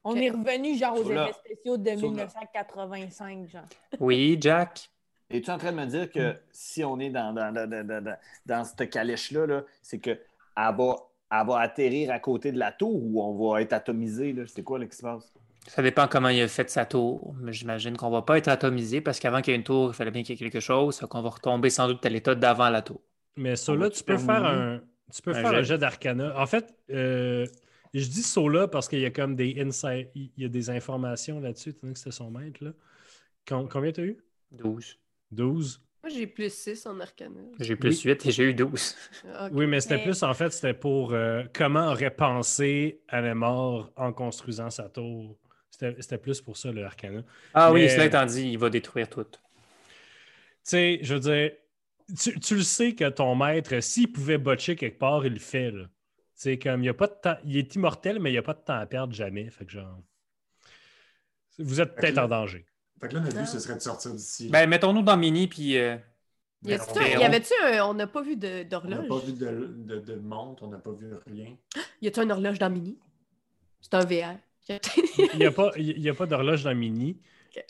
[0.04, 2.26] On est revenu genre aux effets spéciaux de Sur là.
[2.26, 3.62] 1985, genre.
[3.98, 4.90] Oui, Jack?
[5.36, 8.04] Es-tu en train de me dire que si on est dans, dans, dans, dans, dans-
[8.04, 8.16] dans-
[8.46, 10.20] dans cette calèche-là, -là, c'est qu'elle
[10.56, 10.96] va,
[11.30, 14.32] elle va atterrir à côté de la tour ou on va être atomisé?
[14.32, 14.44] là?
[14.46, 15.32] C'est quoi là, qui se passe?
[15.66, 17.34] Ça dépend comment il a fait sa tour.
[17.40, 19.94] Mais j'imagine qu'on va pas être atomisé parce qu'avant qu'il y ait une tour, il
[19.94, 21.00] fallait bien qu'il y ait quelque chose.
[21.00, 23.00] Qu'on va retomber sans doute à l'état d'avant la tour.
[23.36, 24.80] Mais ça, là, tu peux faire un,
[25.12, 25.64] tu peux Un faire un jet.
[25.64, 26.38] jet d'arcana.
[26.40, 27.46] En fait, euh,
[27.94, 31.40] je dis Sola parce qu'il y a comme des insights, il y a des informations
[31.40, 32.62] là-dessus, donné que c'était son maître.
[32.62, 32.70] Là.
[33.48, 34.18] Com- combien tu as eu?
[34.52, 34.98] 12.
[35.34, 35.80] 12.
[36.02, 37.40] Moi, j'ai plus 6 en arcana.
[37.60, 38.94] J'ai plus 8 et j'ai eu 12.
[39.32, 39.48] Ah.
[39.52, 44.12] Oui, mais c'était Mais- plus, en fait, c'était pour euh, comment aurait pensé Anemor en
[44.12, 45.38] construisant sa tour.
[45.70, 47.22] C'était c'était plus pour ça, le arcana.
[47.54, 49.24] Ah oui, Mais- cela étant dit, il va détruire tout.
[49.24, 49.30] Tu
[50.62, 51.52] sais, je veux dire,
[52.20, 55.72] tu, tu le sais que ton maître, s'il pouvait botcher quelque part, il le fait.
[56.34, 57.36] Sais, comme il y a pas de temps.
[57.44, 59.48] Il est immortel, mais il n'y a pas de temps à perdre jamais.
[59.50, 60.00] Fait que genre.
[61.58, 62.66] Vous êtes peut-être en danger.
[63.04, 64.48] Fait que là, notre but, ce serait de sortir d'ici.
[64.48, 65.76] Ben, mettons-nous dans Mini, puis.
[65.76, 65.96] euh,
[66.64, 67.26] Y, a on y verra.
[67.26, 67.84] avait-tu un.
[67.84, 69.08] On n'a pas vu de- on n'a d'horloge?
[69.08, 71.54] pas vu de, de, de montre, on n'a pas vu rien.
[72.00, 72.98] Y a-tu une horloge dans Mini?
[73.82, 74.38] C'est un VR.
[75.18, 77.18] Il n'y a pas, y a pas d'horloge dans Mini.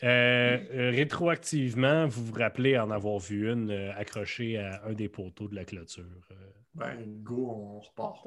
[0.03, 5.09] Euh, euh, rétroactivement, vous vous rappelez en avoir vu une euh, accrochée à un des
[5.09, 6.05] poteaux de la clôture.
[6.31, 6.35] Euh,
[6.73, 8.25] Ben, go, on repart.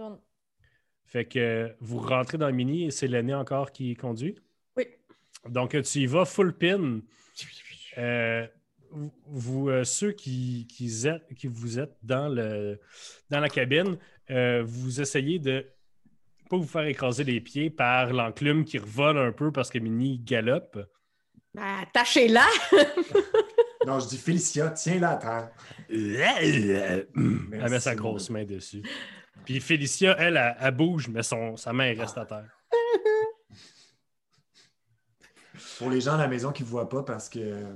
[1.07, 4.37] fait que euh, vous rentrez dans Mini et c'est l'aîné encore qui conduit?
[5.49, 7.01] Donc, tu y vas full pin.
[7.99, 8.47] Euh,
[9.27, 12.81] vous, euh, ceux qui, qui, êtes- qui vous êtes dans, le,
[13.31, 13.99] dans la cabine,
[14.31, 15.67] euh, vous essayez de
[16.49, 20.19] pas vous faire écraser les pieds par l'enclume qui revole un peu parce que Mini
[20.19, 20.79] galope.
[21.55, 22.47] Ben, attachez-la!
[23.87, 25.51] Non, je dis Félicia, tiens-la à terre.
[25.89, 27.07] Elle
[27.71, 28.83] met sa grosse main dessus.
[29.47, 32.51] Puis Félicia, elle, elle, elle bouge, mais son, sa main elle reste à terre.
[35.79, 37.75] Pour les gens à la maison qui ne voient pas, parce que euh,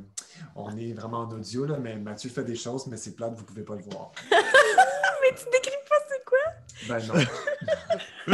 [0.57, 3.43] on est vraiment en audio, là, mais Mathieu fait des choses, mais c'est plate, vous
[3.43, 4.11] ne pouvez pas le voir.
[4.31, 6.39] Mais tu décris pas c'est quoi?
[6.89, 7.15] Ben non.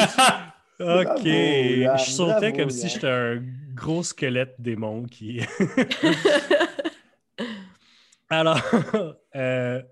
[0.81, 1.25] Ok.
[1.25, 3.43] Bravo, je sautais bravo, comme si j'étais un
[3.75, 5.41] gros squelette démon qui.
[8.31, 8.61] Alors,
[9.35, 9.83] euh,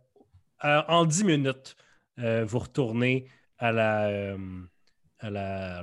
[0.65, 1.77] euh, en 10 minutes,
[2.19, 4.07] euh, vous retournez à la.
[4.09, 4.39] euh,
[5.19, 5.83] à la.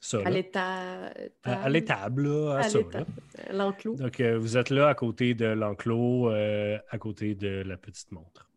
[0.00, 1.10] Ça, À.
[1.44, 3.06] À- à l'étable, là, à À ça, l'étable.
[3.46, 3.52] là.
[3.52, 3.96] L'enclos.
[3.96, 8.10] Donc, euh, vous êtes là à côté de l'enclos, euh, à côté de la petite
[8.12, 8.48] montre.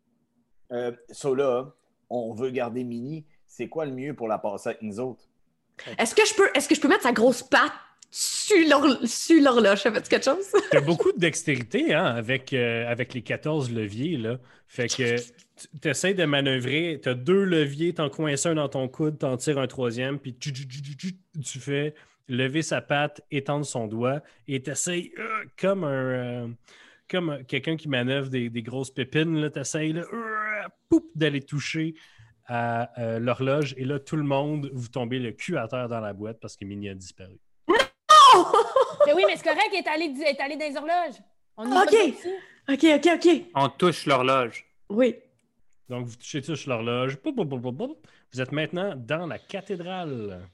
[0.72, 1.72] Euh, so là,
[2.10, 3.24] on veut garder Mini.
[3.46, 5.24] C'est quoi le mieux pour la passer avec nous autres?
[5.98, 7.72] Est-ce que je peux est-ce que je peux mettre sa grosse patte
[8.10, 9.82] sur l'hor- sur l'horloge?
[9.82, 10.46] Ça fait quelque chose?
[10.70, 14.16] Tu as beaucoup de dextérité hein, avec, euh, avec les 14 leviers.
[14.16, 14.38] Là.
[14.66, 15.16] Fait que
[15.80, 17.00] tu essaies de manœuvrer.
[17.02, 19.66] Tu as deux leviers, tu en coinces un dans ton coude, tu en tires un
[19.66, 21.94] troisième, puis tu, tu- tu- tu- tu- tu fais
[22.28, 25.12] lever sa patte, étendre son doigt, et tu essaies
[25.60, 25.88] comme un.
[25.88, 26.48] euh,
[27.10, 29.92] comme un- quelqu'un qui manœuvre des, des grosses pépines, tu essaies
[31.14, 31.94] d'aller toucher
[32.46, 36.00] à euh, l'horloge, et là, tout le monde, vous tombez le cul à terre dans
[36.00, 37.38] la boîte parce que Mini a disparu.
[39.06, 41.20] Mais oui, mais c'est correct, il est allé, il est allé dans les horloges.
[41.56, 42.14] On y Ok.
[42.70, 43.42] OK, OK, OK.
[43.54, 44.64] On touche l'horloge.
[44.88, 45.14] Oui.
[45.88, 47.18] Donc, vous touchez tous l'horloge.
[47.24, 50.48] Vous êtes maintenant dans la cathédrale.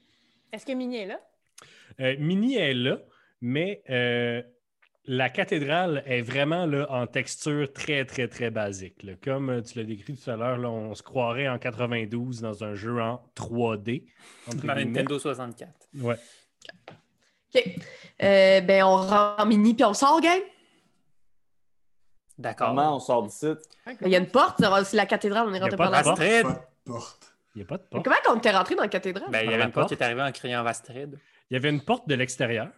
[0.51, 1.19] Est-ce que Mini est là?
[1.99, 2.99] Euh, Mini est là,
[3.41, 4.41] mais euh,
[5.05, 9.03] la cathédrale est vraiment là, en texture très, très, très basique.
[9.03, 9.13] là.
[9.23, 12.63] Comme euh, tu l'as décrit tout à l'heure, là, on se croirait en 92 dans
[12.63, 14.05] un jeu en 3D.
[14.47, 14.85] entre Dans guillemets.
[14.85, 15.71] Nintendo 64.
[16.01, 16.15] Ouais.
[17.55, 17.75] OK.
[18.23, 20.39] Euh, ben, on rend mini puis on sort, gang?
[22.41, 22.69] D'accord.
[22.69, 23.47] Comment on sort d'ici?
[23.85, 24.61] Ben, Il y a une porte.
[24.83, 25.47] C'est la cathédrale.
[25.47, 26.17] On est rentré par de la porte.
[26.17, 26.29] porte.
[26.29, 26.43] Vastrid.
[26.43, 27.33] Pas de porte.
[27.55, 28.03] Il n'y a pas de Mais porte.
[28.05, 29.29] Comment on était rentré dans la cathédrale?
[29.29, 31.19] Ben, il y avait une porte qui est arrivée en criant Vastrid.
[31.49, 32.69] Il y avait une porte de l'extérieur.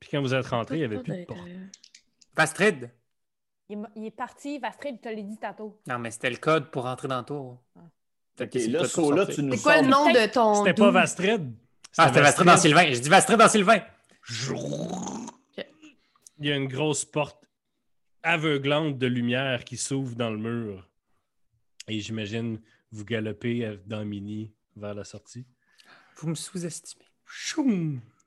[0.00, 1.40] Puis quand vous êtes rentré, il n'y avait plus de porte.
[2.36, 2.90] Vastrid!
[3.68, 5.78] Il, est- il est parti, Vastrid, je te l'ai dit tantôt.
[5.86, 7.58] Non, mais c'était le code pour rentrer dans le tour.
[8.40, 10.54] Ok, c'est là, so, là, tu nous quoi le nom de ton.
[10.54, 10.92] C'était pas doux?
[10.92, 11.52] Vastred.
[11.96, 12.92] Ah, c'était Vastrid dans Sylvain.
[12.92, 13.80] Je dis Vastrid dans Sylvain.
[16.40, 17.42] Il y a une grosse porte
[18.22, 20.88] aveuglante de lumière qui s'ouvre dans le mur.
[21.88, 25.46] Et j'imagine vous galopez euh, dans Mini vers la sortie.
[26.16, 27.04] Vous me sous-estimez.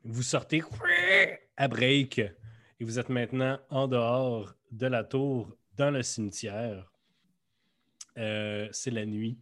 [0.03, 0.63] Vous sortez
[1.57, 6.91] à break et vous êtes maintenant en dehors de la tour dans le cimetière.
[8.17, 9.37] Euh, C'est la nuit.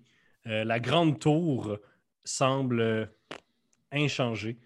[0.48, 1.78] Euh, la grande tour
[2.24, 3.14] semble
[3.92, 4.58] inchangée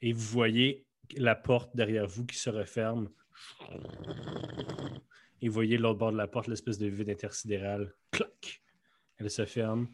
[0.00, 3.10] et vous voyez la porte derrière vous qui se referme.
[5.42, 7.92] Et vous voyez l'autre bord de la porte, l'espèce de vide intersidéral.
[8.12, 8.62] Clac!
[9.18, 9.88] Elle se ferme.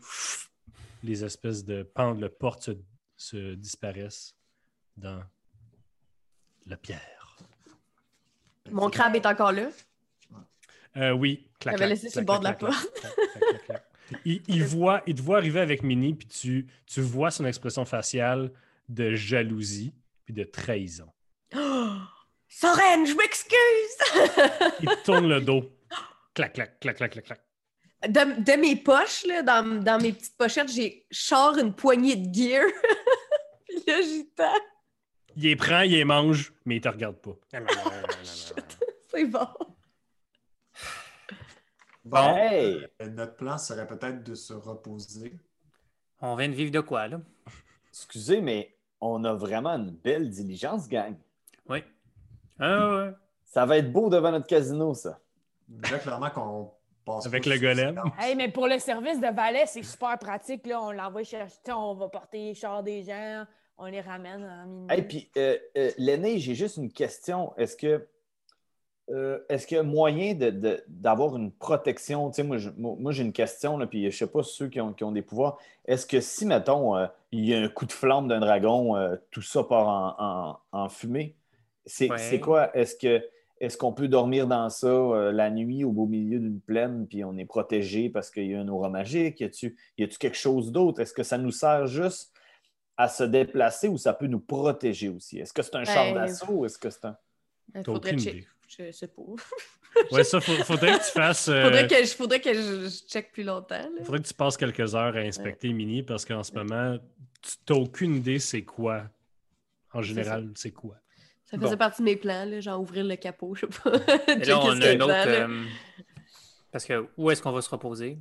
[1.02, 2.72] Les espèces de pendes, de portes se,
[3.16, 4.36] se disparaissent
[4.96, 5.22] dans
[6.66, 7.38] la pierre.
[8.70, 9.70] Mon crabe est encore là?
[10.96, 12.74] Euh, oui, clac, J'avais laissé sur le bord de la clac.
[14.26, 17.86] Il, il voit, il te voit arriver avec Minnie, puis tu, tu vois son expression
[17.86, 18.52] faciale
[18.88, 19.94] de jalousie
[20.26, 21.10] puis de trahison.
[22.48, 24.76] Soren, je m'excuse!
[24.80, 25.70] Il te tourne le dos.
[26.34, 27.40] Clac, clac, clac, clac, clac, clac.
[28.08, 32.32] De, de mes poches, là, dans, dans mes petites pochettes, j'ai sors une poignée de
[32.32, 32.64] gear.
[33.68, 34.52] Puis là, j'y tends.
[35.36, 37.36] Il les prend, il les mange, mais il te regarde pas.
[39.10, 39.48] C'est bon.
[42.04, 42.36] Bon.
[42.36, 42.86] Hey!
[43.02, 45.34] Euh, Notre plan serait peut-être de se reposer.
[46.20, 47.20] On vient de vivre de quoi, là?
[47.90, 51.16] Excusez, mais on a vraiment une belle diligence, gang.
[51.68, 51.82] Oui.
[52.58, 53.10] Ah, ouais.
[53.44, 55.18] Ça va être beau devant notre casino, ça.
[55.68, 56.70] Déjà, clairement qu'on
[57.04, 58.00] passe Avec le golem.
[58.18, 60.66] Hey, mais pour le service de valet, c'est super pratique.
[60.66, 60.80] Là.
[60.82, 63.44] On l'envoie chercher, on va porter les chars des gens,
[63.78, 64.90] on les ramène en minute.
[64.90, 67.52] Hey, puis, euh, euh, l'aîné, j'ai juste une question.
[67.56, 68.06] Est-ce que.
[69.10, 72.30] euh, Est-ce qu'il y a moyen de- de- d'avoir une protection?
[72.30, 72.42] Tu sais,
[72.76, 75.12] moi, j'ai une question, là, puis je ne sais pas ceux qui ont, qui ont
[75.12, 75.56] des pouvoirs.
[75.86, 79.16] Est-ce que si, mettons, euh, il y a un coup de flamme d'un dragon, euh,
[79.30, 80.14] tout ça part en,
[80.72, 81.34] en- en fumée?
[81.88, 82.40] C'est Ouais.
[82.40, 82.76] quoi?
[82.76, 83.24] Est-ce que
[83.60, 87.24] est-ce qu'on peut dormir dans ça euh, la nuit au beau milieu d'une plaine, puis
[87.24, 89.40] on est protégé parce qu'il y a un aura magique?
[89.40, 91.00] Y a-tu y a-tu quelque chose d'autre?
[91.00, 92.32] Est-ce que ça nous sert juste
[92.96, 95.38] à se déplacer ou ça peut nous protéger aussi?
[95.40, 97.16] Est-ce que c'est un char Ben, d'assaut ou est-ce que c'est un.
[97.74, 98.34] Il T'as faudrait aucune check.
[98.34, 98.46] idée.
[98.68, 99.22] Je sais pas.
[100.12, 101.48] Ouais, ça, faut- faudrait que tu fasses.
[101.48, 103.74] euh, Faudrait que, je, faudrait que je, je check plus longtemps.
[103.82, 104.04] là.
[104.04, 106.96] faudrait que tu passes quelques heures à inspecter Mini parce qu'en ce moment,
[107.42, 109.04] tu n'as aucune idée c'est quoi.
[109.92, 110.96] En général, c'est quoi.
[111.50, 111.76] Ça faisait Bon.
[111.78, 113.92] partie de mes plans, là, genre ouvrir le capot, je sais pas.
[114.32, 115.14] Et là, on a qu'il y a un autre.
[115.28, 115.64] euh,
[116.70, 118.18] Parce que où est-ce qu'on va se reposer?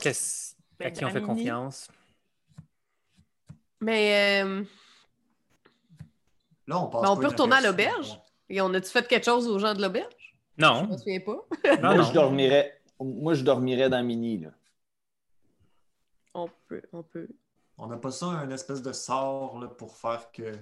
[0.00, 0.54] Qu'est-ce...
[0.78, 1.88] Ben, à qui on fait confiance?
[3.80, 4.62] Mais euh,
[6.66, 8.18] Là, on passe Mais on peut retourner à l'auberge?
[8.48, 10.34] et on a-tu fait quelque chose aux gens de l'auberge?
[10.56, 10.86] Je Non.
[10.86, 11.32] me souviens pas.
[11.76, 12.02] non, moi, non.
[12.04, 12.80] je dormirais.
[12.98, 14.38] Moi, je dormirais dans Mini.
[14.38, 14.50] Là.
[16.34, 17.28] On peut, on peut.
[17.82, 20.52] On n'a pas ça, un espèce de sort là, pour faire que,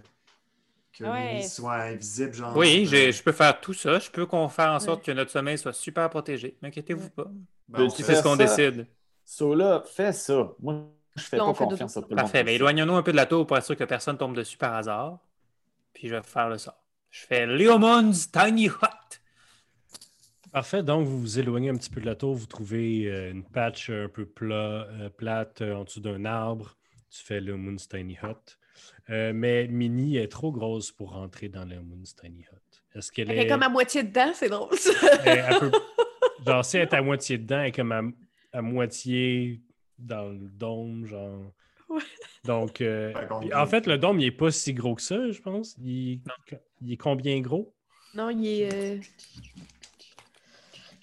[0.92, 1.42] Que Ouais.
[1.42, 2.56] Soit invisible, genre.
[2.56, 3.98] Oui, euh, je peux faire tout ça.
[3.98, 5.06] Je peux qu'on faire en sorte Ouais.
[5.06, 6.56] que notre sommeil soit super protégé.
[6.62, 7.26] N'inquiétez-vous pas.
[7.68, 8.86] ben, c'est ce qu'on décide.
[9.24, 10.52] So là, fais ça.
[10.60, 12.38] Moi, je fais pas confiance à tout le Parfait.
[12.38, 12.46] monde.
[12.46, 14.74] Ben, éloignons-nous un peu de la tour pour être sûr que personne tombe dessus par
[14.74, 15.18] hasard.
[15.92, 16.80] Puis je vais faire le sort.
[17.10, 19.20] Je fais Leomon's Tiny Hut.
[20.52, 20.82] Parfait.
[20.82, 22.34] Donc, vous vous éloignez un petit peu de la tour.
[22.34, 26.76] Vous trouvez euh, une patch un peu plat, euh, plate en dessous d'un arbre.
[27.10, 28.58] Tu fais le Moon's Tiny Hut.
[29.10, 32.82] Euh, mais Minnie est trop grosse pour rentrer dans le Moon's Tiny Hut.
[32.98, 33.42] Est-ce qu'elle Elle est.
[33.42, 34.74] est comme à moitié dedans, c'est drôle.
[34.76, 34.90] ça.
[35.24, 35.72] elle- elle peut-
[36.46, 38.02] Genre, si elle est à moitié dedans, elle est comme à,
[38.52, 39.60] à moitié
[39.98, 41.52] dans le dôme, genre.
[41.88, 42.02] Ouais.
[42.44, 43.12] Donc, euh,
[43.54, 45.74] en fait, le dôme, il n'est pas si gros que ça, je pense.
[45.82, 46.20] Il,
[46.82, 47.74] il est combien gros?
[48.14, 48.72] non, il est.
[48.74, 49.00] euh,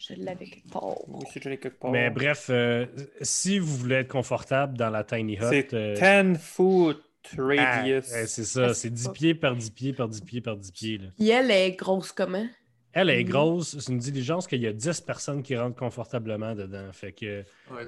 [0.08, 0.84] Je l'avais quelque part.
[1.08, 1.91] Moi aussi, je l'ai quelque part.
[1.91, 2.86] Mais bref, euh,
[3.22, 5.93] si vous voulez être confortable dans la tiny hut, C'est euh,
[6.34, 7.01] 10 foot
[7.38, 7.41] ah,
[7.78, 8.12] radius.
[8.12, 10.41] ouais, c'est ça, Ah, c'est c'est 10 pas- pieds par 10 pieds par 10 pieds
[10.41, 10.97] par 10 pieds.
[10.99, 11.08] là.
[11.20, 12.47] Elle est grosse comment?
[12.93, 13.30] Elle est Mhm.
[13.30, 16.91] grosse, c'est une diligence qu'il y a 10 personnes qui rentrent confortablement dedans.
[16.93, 17.88] Fait que Ouais,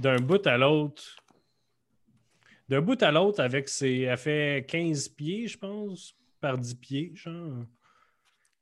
[0.00, 1.16] d'un bout à l'autre,
[2.68, 4.00] d'un bout à l'autre, avec ses.
[4.00, 7.64] Elle fait 15 pieds, je pense, par 10 pieds, genre.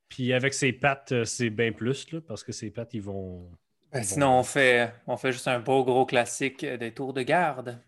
[0.09, 3.51] Puis avec ses pattes, euh, c'est bien plus, là, parce que ses pattes, ils vont.
[3.93, 7.81] Ben, sinon, on fait, on fait juste un beau gros classique des tours de garde.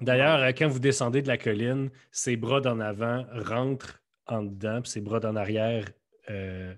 [0.00, 4.82] D'ailleurs, euh, quand vous descendez de la colline, ses bras d'en avant rentrent en dedans,
[4.82, 5.86] puis ses bras d'en arrière
[6.30, 6.74] euh,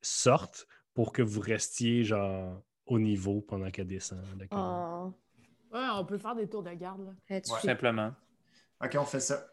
[0.00, 4.20] sortent pour que vous restiez genre au niveau pendant qu'elle descend.
[4.52, 5.12] Oh.
[5.72, 7.04] Ouais, on peut faire des tours de garde.
[7.04, 7.12] Là.
[7.30, 7.42] Ouais.
[7.44, 8.12] Simplement.
[8.82, 9.46] Ok, on fait ça.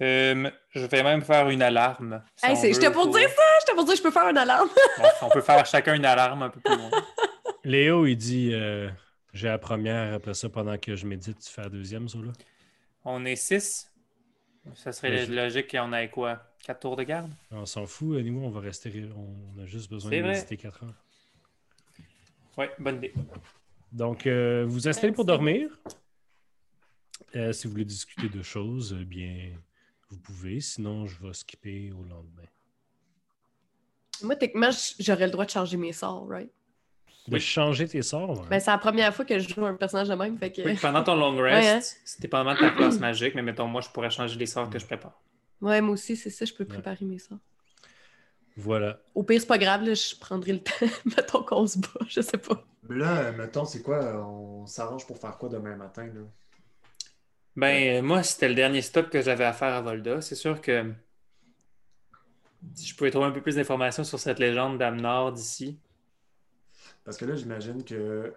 [0.00, 2.22] Euh, je vais même faire une alarme.
[2.36, 3.42] si Hey, on J'étais pour pour- dire ça!
[3.60, 4.68] J'étais pour dire que je peux faire une alarme.
[4.98, 6.90] Bon, on peut faire chacun une alarme un peu plus loin.
[7.64, 8.90] Léo, il dit euh,
[9.32, 12.32] J'ai la première, après ça, pendant que je médite, tu fais la deuxième, ça là?
[13.04, 13.90] On est six.
[14.74, 16.42] Ça serait Ouais, je- logique qu'on ait quoi?
[16.64, 17.30] Quatre tours de garde?
[17.52, 18.90] On s'en fout, nous, on va rester.
[19.16, 20.32] On a juste besoin de vrai.
[20.32, 20.94] méditer 4 heures.
[22.56, 23.12] Oui, bonne idée.
[23.92, 25.68] Donc, euh, vous installez pour dormir.
[27.36, 29.50] Euh, si vous voulez discuter de choses, eh bien,
[30.14, 30.60] vous pouvez.
[30.60, 32.48] Sinon, je vais skipper au lendemain.
[34.22, 36.50] Moi, techniquement, j'aurais le droit de changer mes sorts, right?
[37.28, 37.40] De Oui.
[37.40, 38.40] changer tes sorts.
[38.40, 38.46] ouais.
[38.48, 40.62] Ben, c'est la première fois que je joue un personnage de même, fait que...
[40.62, 41.80] Oui, pendant ton long rest, Ouais, hein?
[42.04, 44.78] c'était pas de ta classe magique, mais mettons, moi, je pourrais changer les sorts que
[44.78, 45.20] je prépare.
[45.60, 47.38] Ouais, moi aussi, c'est ça, je peux préparer mes sorts.
[48.56, 49.00] Voilà.
[49.14, 50.86] Au pire, c'est pas grave, là, je prendrai le temps.
[51.16, 52.64] Mettons qu'on se bat, je sais pas.
[52.88, 53.98] Mais là, euh, mettons, c'est quoi?
[54.24, 56.06] On s'arrange pour faire quoi demain matin?
[56.06, 56.20] Là?
[57.56, 60.20] Ben, euh, moi, c'était le dernier stop que j'avais à faire à Volda.
[60.20, 60.92] C'est sûr que
[62.74, 65.78] si je pouvais trouver un peu plus d'informations sur cette légende d'âme Nord d'ici.
[67.04, 68.34] Parce que là, j'imagine que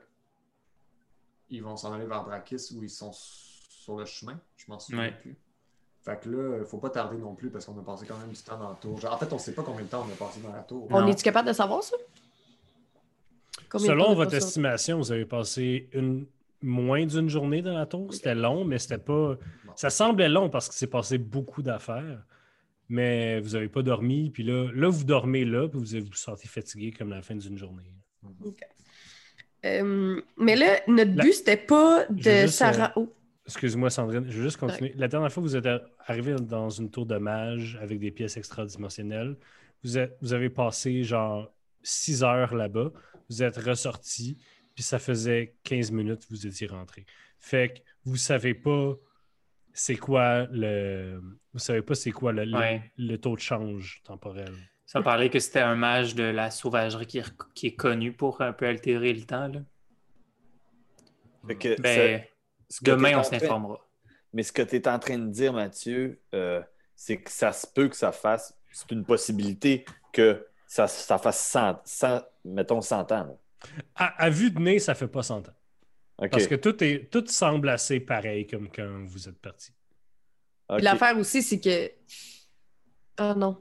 [1.49, 4.37] ils vont s'en aller vers Drakis où ils sont sur le chemin.
[4.57, 5.11] Je m'en souviens Ouais.
[5.21, 5.35] plus.
[6.03, 8.41] Fait que là, faut pas tarder non plus parce qu'on a passé quand même du
[8.41, 8.99] temps dans la tour.
[8.99, 10.87] Genre, en fait, on sait pas combien de temps on a passé dans la tour.
[10.89, 10.97] Non.
[10.97, 11.95] On est-tu capable de savoir ça?
[13.69, 16.25] Combien de temps Selon votre estimation, vous avez passé une
[16.61, 18.13] moins d'une journée dans la tour.
[18.13, 19.37] C'était long, mais c'était pas.
[19.75, 22.23] Ça semblait long parce qu'il s'est passé beaucoup d'affaires.
[22.89, 24.29] Mais vous n'avez pas dormi.
[24.29, 27.57] Puis là, là, vous dormez là, puis vous vous sentez fatigué comme la fin d'une
[27.57, 27.93] journée.
[29.65, 32.93] Euh, mais là, notre La- but, c'était pas de Sarah.
[32.95, 33.11] Oh,
[33.45, 34.93] Excuse-moi, Sandrine, je veux juste continuer.
[34.97, 35.67] La dernière fois, vous êtes
[36.05, 39.37] arrivé dans une tour de mage avec des pièces extradimensionnelles.
[39.83, 41.49] Vous, êtes- vous avez passé genre
[41.81, 42.91] 6 heures là-bas.
[43.29, 44.37] Vous êtes ressorti,
[44.77, 47.07] puis ça faisait 15 minutes que vous étiez rentré.
[47.39, 48.93] Fait que vous savez pas
[49.73, 51.19] c'est quoi le.
[51.51, 52.91] Vous savez pas c'est quoi le, le- Ouais.
[52.95, 54.53] le taux de change temporel.
[54.85, 58.39] Ça parlait que c'était un mage de la sauvagerie qui est, qui est connu pour
[58.41, 59.47] un peu altérer le temps.
[59.47, 59.61] Là.
[61.47, 62.21] Fait que Ben,
[62.69, 63.79] ça- que demain, on train- s'informera.
[64.33, 66.61] Mais ce que tu es en train de dire, Mathieu, euh,
[66.95, 68.55] c'est que ça se peut que ça fasse.
[68.71, 73.23] C'est une possibilité que ça, ça fasse 100, 100, mettons 100 ans.
[73.25, 73.33] là.
[73.95, 75.53] À, à vue de nez, ça fait pas 100 ans.
[76.31, 79.71] Parce que tout, est, tout semble assez pareil comme quand vous êtes parti.
[80.69, 81.91] L'affaire aussi, c'est que.
[83.17, 83.57] Ah non.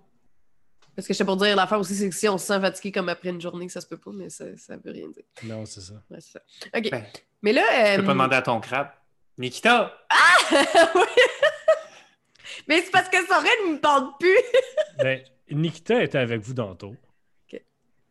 [0.94, 3.10] Parce que j'étais pour dire, l'affaire aussi, c'est que si on se sent fatigué comme
[3.10, 5.24] après une journée, ça se peut pas, mais ça, ça veut rien dire.
[5.44, 5.94] Non, c'est ça.
[6.10, 6.40] Ouais, c'est ça.
[6.74, 6.90] OK.
[6.90, 7.04] Ben,
[7.42, 7.62] mais là.
[7.68, 8.88] Tu euh, peux pas demander à ton crabe.
[9.38, 9.92] Nikita!
[10.94, 11.02] Oui.
[12.68, 14.38] mais c'est parce que Soren me parle plus.
[14.98, 16.94] Ben, Nikita était avec vous dans le tour.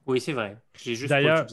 [0.06, 0.58] Oui, c'est vrai.
[0.82, 1.48] J'ai juste D'ailleurs-.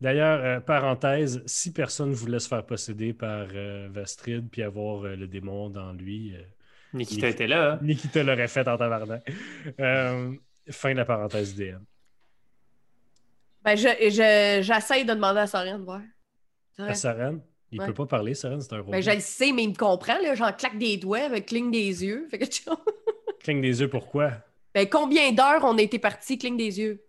[0.00, 5.14] D'ailleurs, euh, parenthèse, si personne voulait se faire posséder par euh, Vastrid puis avoir euh,
[5.14, 6.40] le démon dans lui, euh,
[6.92, 7.74] Nikita était là.
[7.74, 7.78] hein?
[7.82, 9.22] Nikita l'aurait fait en tabarnak.
[9.78, 10.32] Euh,
[10.70, 11.78] fin de la parenthèse DM.
[13.64, 16.00] Ben, je, je, j'essaye de demander à Soren de voir.
[16.76, 16.90] Soren.
[16.90, 17.40] À Saren,
[17.70, 17.86] il Ouais.
[17.86, 18.90] peut pas parler, Saren, c'est un robot.
[18.90, 20.34] Ben, je le sais, mais il me comprend, là.
[20.34, 22.26] J'en claque des doigts avec cligne des yeux.
[22.28, 22.62] Fait que tu
[23.40, 24.32] Cligne des yeux, pourquoi?
[24.74, 27.04] Ben, combien d'heures on a été parti, cligne des yeux?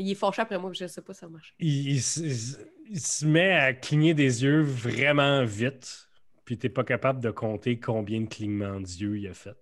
[0.00, 1.54] Il est fâché après moi, je sais pas si ça marche.
[1.58, 6.08] Il, il se- il se met à cligner des yeux vraiment vite,
[6.44, 9.54] puis t'es pas capable de compter combien de clignements d'yeux il a fait.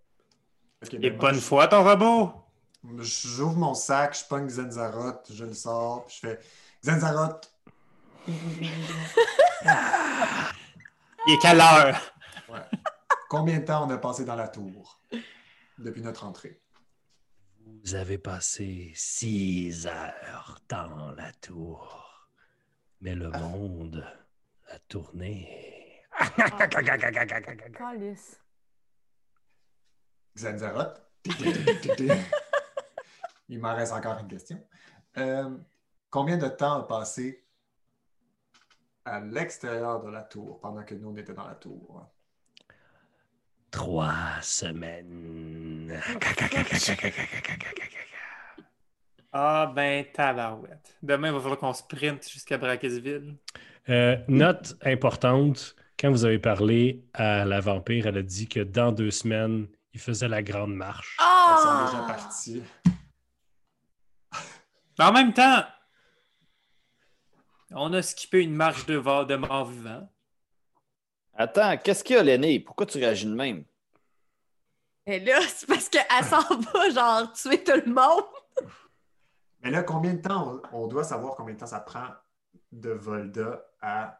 [1.03, 2.32] Et bonne je- foi, ton robot!
[3.01, 6.39] J'ouvre mon sac, je pogne Xenzaroth, je le sors, puis je fais
[6.84, 7.53] Xenzaroth,
[11.26, 12.01] Il est quelle heure?
[13.28, 15.01] combien de temps on a passé dans la tour
[15.78, 16.61] depuis notre entrée?
[17.69, 22.29] Vous avez passé six heures dans la tour,
[23.01, 24.05] mais le monde
[24.69, 26.03] a tourné.
[27.77, 28.41] Calice.
[30.35, 31.03] Xenzaroth.
[33.49, 34.62] Il m'en reste encore une question.
[35.16, 35.57] Euh,
[36.11, 37.47] combien de temps a passé
[39.05, 42.07] à l'extérieur de la tour pendant que nous on était dans la tour?
[43.71, 46.01] Trois semaines.
[49.33, 50.97] Ah ben tabarouette.
[51.03, 53.37] Demain, il va falloir qu'on sprinte jusqu'à Brackesville.
[53.89, 58.93] Euh, note importante, quand vous avez parlé à la vampire, elle a dit que dans
[58.93, 61.16] deux semaines, il faisait la grande marche.
[61.21, 61.91] Ah!
[61.91, 62.62] déjà parties.
[64.99, 65.64] Mais en même temps,
[67.71, 70.09] on a skippé une marche de, de mort vivant.
[71.41, 72.59] Attends, qu'est-ce qu'il y a, l'aîné?
[72.59, 73.62] Pourquoi tu réagis de même?
[75.07, 78.24] Et là, c'est parce qu'elle s'en va, genre, tuer tout le monde.
[79.62, 82.09] Mais là, combien de temps on, doit savoir combien de temps ça prend
[82.72, 84.18] de Volda à.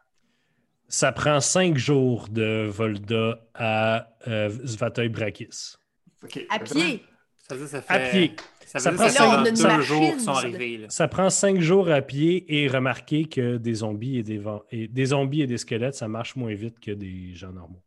[0.87, 5.75] Ça prend cinq jours de Volda à euh, Svatoy Brakis.
[6.23, 7.05] Ok, À pied.
[7.47, 7.93] Ça veut dire ça fait.
[7.93, 8.35] À pied.
[8.77, 10.39] Ça prend cinq- Là, jours sont ça.
[10.41, 10.77] arrivés.
[10.77, 10.89] là.
[10.89, 14.41] Ça prend cinq jours à pied et remarquez que des zombies et des,
[14.71, 17.81] et des zombies et des squelettes, ça marche moins vite que des gens normaux.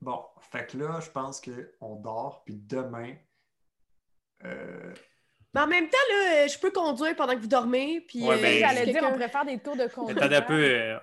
[0.00, 0.20] Bon,
[0.50, 3.14] fait que là, je pense qu'on dort, puis demain.
[4.44, 4.92] euh,
[5.54, 8.00] Mais en même temps, là, je peux conduire pendant que vous dormez.
[8.06, 10.18] Puis, Ouais, euh, ben, J'allais dire, on pourrait faire des tours de conduite.
[10.18, 10.54] Attendez un peu.
[10.64, 10.98] euh,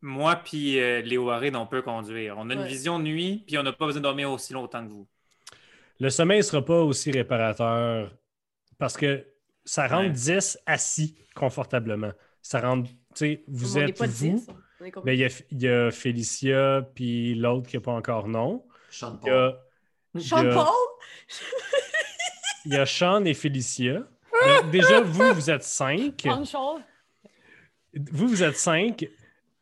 [0.00, 2.36] moi puis euh, Léo Harid, on peut conduire.
[2.38, 4.90] On a une vision nuit, puis on n'a pas besoin de dormir aussi longtemps que
[4.90, 5.06] vous.
[6.00, 8.12] Le sommeil ne sera pas aussi réparateur
[8.78, 9.26] parce que
[9.64, 10.10] ça rentre Ouais.
[10.10, 12.12] 10 assis confortablement.
[12.42, 14.36] Ça rentre, tu sais, vous on êtes pas vous.
[14.36, 14.46] 10.
[14.80, 15.06] On est combien?
[15.06, 18.64] Ben, il y a, il y a Félicia, puis l'autre qui n'a pas encore nom.
[18.90, 19.58] Sean Il y a,
[20.20, 20.74] Sean il y a- Paul?
[22.64, 23.94] il y a Sean et Félicia.
[24.46, 26.26] Donc, déjà, vous, vous êtes cinq.
[28.12, 29.08] Vous, vous êtes cinq.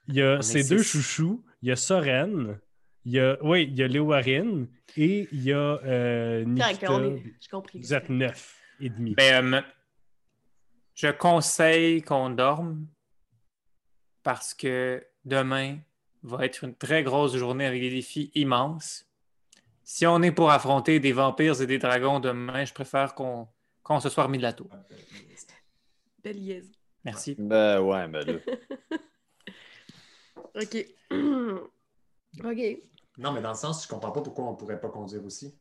[0.08, 0.90] Il y a ces deux six.
[0.98, 1.44] chouchous.
[1.62, 2.58] Il y a Soren.
[3.04, 4.68] Il y a, oui, il y a Léowarine.
[4.96, 7.00] Et il y a euh, Nikita.
[7.40, 7.80] J'ai compris.
[7.80, 9.14] Vous êtes neuf et demi.
[9.14, 9.62] Ben, euh,
[10.94, 12.86] je conseille qu'on dorme
[14.22, 15.78] parce que demain
[16.22, 19.06] va être une très grosse journée avec des défis immenses.
[19.84, 23.48] Si on est pour affronter des vampires et des dragons demain, je préfère qu'on
[23.82, 24.68] qu'on se soit remis de la tour.
[26.24, 26.72] Belle liaison.
[27.04, 27.36] Merci.
[27.38, 28.32] Ben ouais, ben là.
[30.60, 30.86] OK.
[32.44, 32.82] OK.
[33.18, 35.56] Non, mais dans le sens, je comprends pas pourquoi on pourrait pas conduire aussi.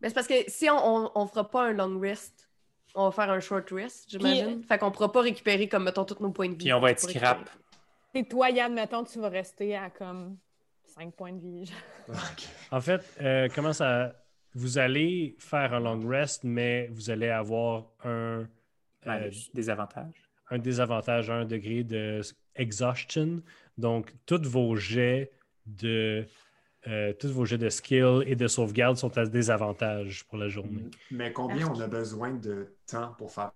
[0.00, 0.76] Ben, c'est parce que si on,
[1.06, 2.48] on, on fera pas un long rest,
[2.94, 4.62] on va faire un short rest, j'imagine.
[4.64, 6.58] Fait qu'on pourra pas récupérer, comme, mettons, tous nos points de vie.
[6.64, 7.48] Puis on va être scrap.
[8.14, 10.36] Et toi, Yann, mettons, tu vas rester à comme
[10.84, 11.72] 5 points de vie.
[12.72, 14.12] En fait, euh, comment ça.
[14.52, 18.48] Vous allez faire un long rest, mais vous allez avoir un,
[19.06, 20.28] Ouais, euh, des avantages.
[20.50, 22.20] un désavantage, un degré de
[22.56, 23.42] exhaustion.
[23.78, 25.30] Donc, tous vos jets
[25.66, 26.26] de.
[26.88, 30.84] Euh, tous vos jets de skill et de sauvegarde sont à désavantage pour la journée.
[31.10, 33.52] Mais combien on a besoin de temps pour faire.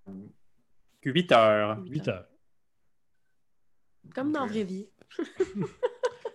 [1.04, 1.78] 8 heures.
[1.86, 2.26] 8 heures.
[4.14, 4.88] Comme dans la vraie vie.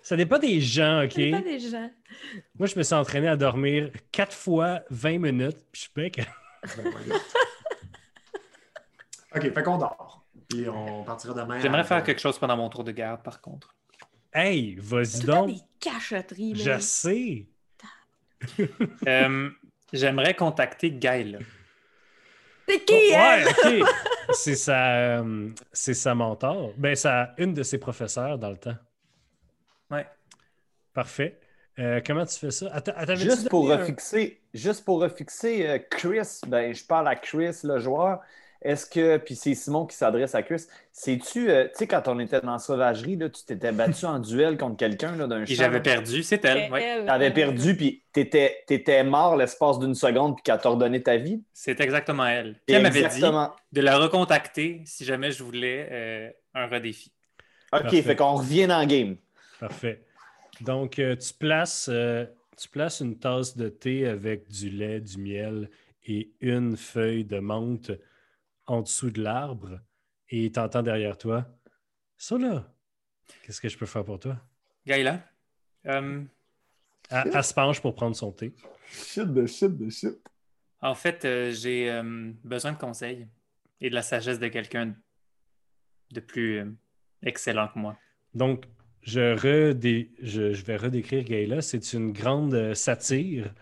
[0.02, 1.12] Ça dépend des gens, OK?
[1.12, 1.92] Ça dépend des gens.
[2.58, 6.10] Moi, je me suis entraîné à dormir 4 fois 20 minutes, puis je suis pas
[6.10, 6.22] que-
[9.36, 10.26] ok, fait qu'on dort.
[10.48, 11.60] Puis on partira demain.
[11.60, 13.76] J'aimerais à- faire quelque chose pendant mon tour de garde, par contre.
[14.34, 15.48] Hey, vas-y donc!
[15.48, 17.46] des Je sais!
[19.08, 19.50] Euh,
[19.92, 21.40] J'aimerais contacter Gaël.
[22.68, 23.44] C'est qui, hein?
[23.66, 23.88] ouais, ok.
[24.32, 26.72] C'est sa, euh, c'est sa mentor.
[26.78, 28.78] Ben, ça, une de ses professeurs dans le temps.
[29.90, 30.06] Ouais.
[30.94, 31.40] Parfait.
[31.80, 32.68] Euh, comment tu fais ça?
[32.72, 37.08] Attends, attends, avais-tu Juste pour un- refixer, juste pour refixer euh, Chris, ben, je parle
[37.08, 38.22] à Chris, le joueur.
[38.62, 42.20] Est-ce que, puis c'est Simon qui s'adresse à Chris, sais-tu, euh, tu sais, quand on
[42.20, 45.55] était dans la sauvagerie, là, tu t'étais battu en duel contre quelqu'un là, d'un Et
[45.55, 46.68] j'avais perdu, c'est elle.
[46.68, 46.84] Et ouais.
[46.84, 51.16] elle, T'avais perdu, puis t'étais étais mort l'espace d'une seconde, puis qu'elle t'a redonné ta
[51.16, 51.41] vie?
[51.53, 52.60] C'est exactement elle.
[52.66, 53.22] Puis elle m'avait dit
[53.72, 57.14] de la recontacter si jamais je voulais euh, un redéfi.
[57.72, 58.01] OK, Parfait.
[58.01, 59.16] fait qu'on revient dans le game.
[59.60, 60.03] Parfait.
[60.62, 62.26] Donc, euh, tu places, euh,
[62.57, 65.70] tu places une tasse de thé avec du lait, du miel
[66.05, 67.91] et une feuille de menthe
[68.72, 69.80] en dessous de l'arbre
[70.30, 71.48] et t'entends derrière toi
[72.18, 72.72] Ça là,
[73.44, 74.38] qu'est-ce que je peux faire pour toi?
[74.86, 75.22] Gaïla,
[75.88, 76.24] euh,
[77.10, 78.54] Elle, elle se penche pour prendre son thé.
[78.88, 80.18] Shit de shit de shit.
[80.82, 83.28] en fait, euh, j'ai euh, besoin de conseils
[83.82, 84.96] et de la sagesse de quelqu'un
[86.12, 86.72] de plus euh,
[87.24, 87.98] excellent que moi.
[88.34, 88.66] Donc,
[89.02, 91.62] je, redé- je, je vais redécrire Gaïla.
[91.62, 93.54] C'est une grande euh, satire.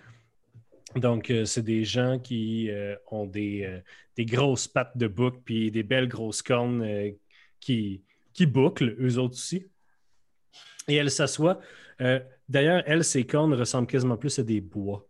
[0.99, 3.79] Donc, euh, c'est des gens qui euh, ont des, euh,
[4.15, 7.11] des grosses pattes de bouc puis des belles grosses cornes euh,
[7.59, 9.65] qui, qui bouclent, eux autres aussi.
[10.87, 11.59] Et elle s'assoit.
[12.01, 12.19] Euh,
[12.49, 15.05] D'ailleurs, elle, ses cornes ressemblent quasiment plus à des bois.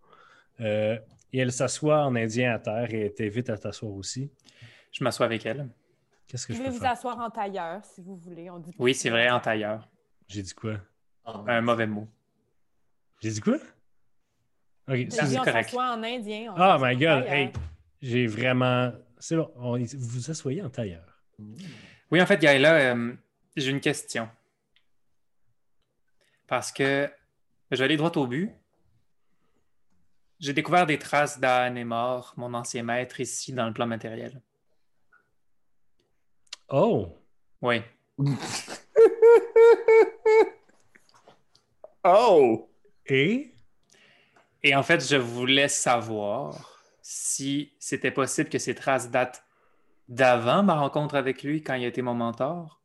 [0.59, 0.97] Euh,
[1.31, 4.31] et elle s'assoit en indien à terre et elle t'invite à t'asseoir aussi.
[4.91, 5.69] Je m'assois avec elle.
[6.27, 6.91] Qu'est-ce que Je je vais peux vous faire?
[6.91, 8.49] asseoir en tailleur, si vous voulez.
[8.49, 9.87] On dit Oui, c'est vrai, en tailleur.
[10.27, 10.77] J'ai dit quoi?
[11.25, 12.07] Un mauvais mot.
[13.21, 13.57] J'ai dit quoi?
[14.87, 15.07] Ok, dit,
[15.37, 15.69] on correct.
[15.69, 16.53] s'assoit en indien.
[16.55, 17.51] on Oh my god, hey,
[18.01, 18.93] j'ai vraiment.
[19.19, 21.21] C'est bon, on- vous vous asseyez en tailleur.
[22.11, 23.13] Oui, en fait, Gaïla, euh,
[23.55, 24.29] j'ai une question.
[26.47, 27.09] Parce que
[27.71, 28.51] je vais aller droit au but.
[30.39, 34.41] J'ai découvert des traces d'Anémor, mon ancien maître, ici dans le plan matériel.
[36.69, 37.09] Oh!
[37.61, 37.81] Oui.
[42.03, 42.69] Oh!
[43.07, 43.53] Et?
[44.63, 49.43] Et en fait, je voulais savoir si c'était possible que ces traces datent
[50.09, 52.81] d'avant ma rencontre avec lui quand il a été mon mentor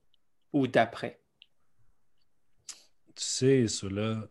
[0.53, 1.21] ou d'après.
[3.15, 4.29] Tu sais, cela.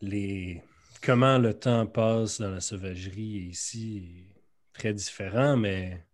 [0.00, 0.62] Les.
[1.02, 6.06] Comment le temps passe dans la sauvagerie ici est très différent, mais.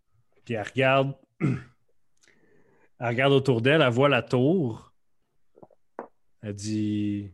[0.45, 1.15] Puis elle regarde.
[1.41, 1.57] elle
[3.01, 4.93] regarde autour d'elle, elle voit la tour.
[6.43, 7.31] Elle dit.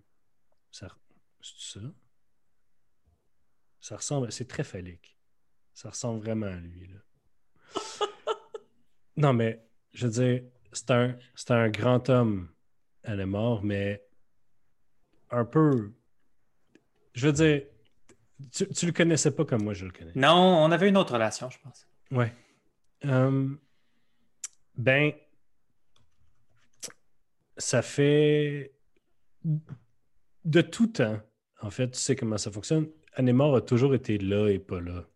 [0.70, 0.86] C'est
[1.40, 1.80] ça?
[3.84, 4.32] Ça ressemble.
[4.32, 5.14] C'est très phallique.
[5.74, 8.06] Ça ressemble vraiment à lui, là.
[9.18, 9.62] non, mais
[9.92, 12.48] je veux dire, c'est un, c'est un grand homme.
[13.02, 14.02] Elle est morte, mais
[15.28, 15.92] un peu.
[17.12, 17.62] Je veux dire,
[18.52, 20.12] tu, tu le connaissais pas comme moi je le connais.
[20.14, 21.86] Non, on avait une autre relation, je pense.
[22.10, 22.32] Ouais.
[23.04, 23.54] Euh,
[24.76, 25.12] ben,
[27.58, 28.72] ça fait
[29.44, 31.20] de tout temps.
[31.60, 32.88] En fait, tu sais comment ça fonctionne.
[33.16, 35.06] Anémor a toujours été là et pas là.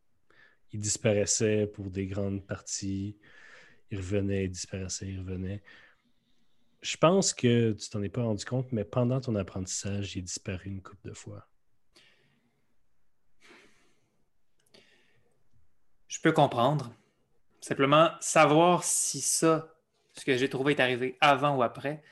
[0.72, 3.16] Il disparaissait pour des grandes parties.
[3.90, 5.62] Il revenait, il disparaissait, il revenait.
[6.80, 10.22] Je pense que tu t'en es pas rendu compte, mais pendant ton apprentissage, il est
[10.22, 11.48] disparu une couple de fois.
[16.06, 16.92] Je peux comprendre.
[17.60, 19.74] Simplement, savoir si ça,
[20.14, 22.02] ce que j'ai trouvé est arrivé avant ou après,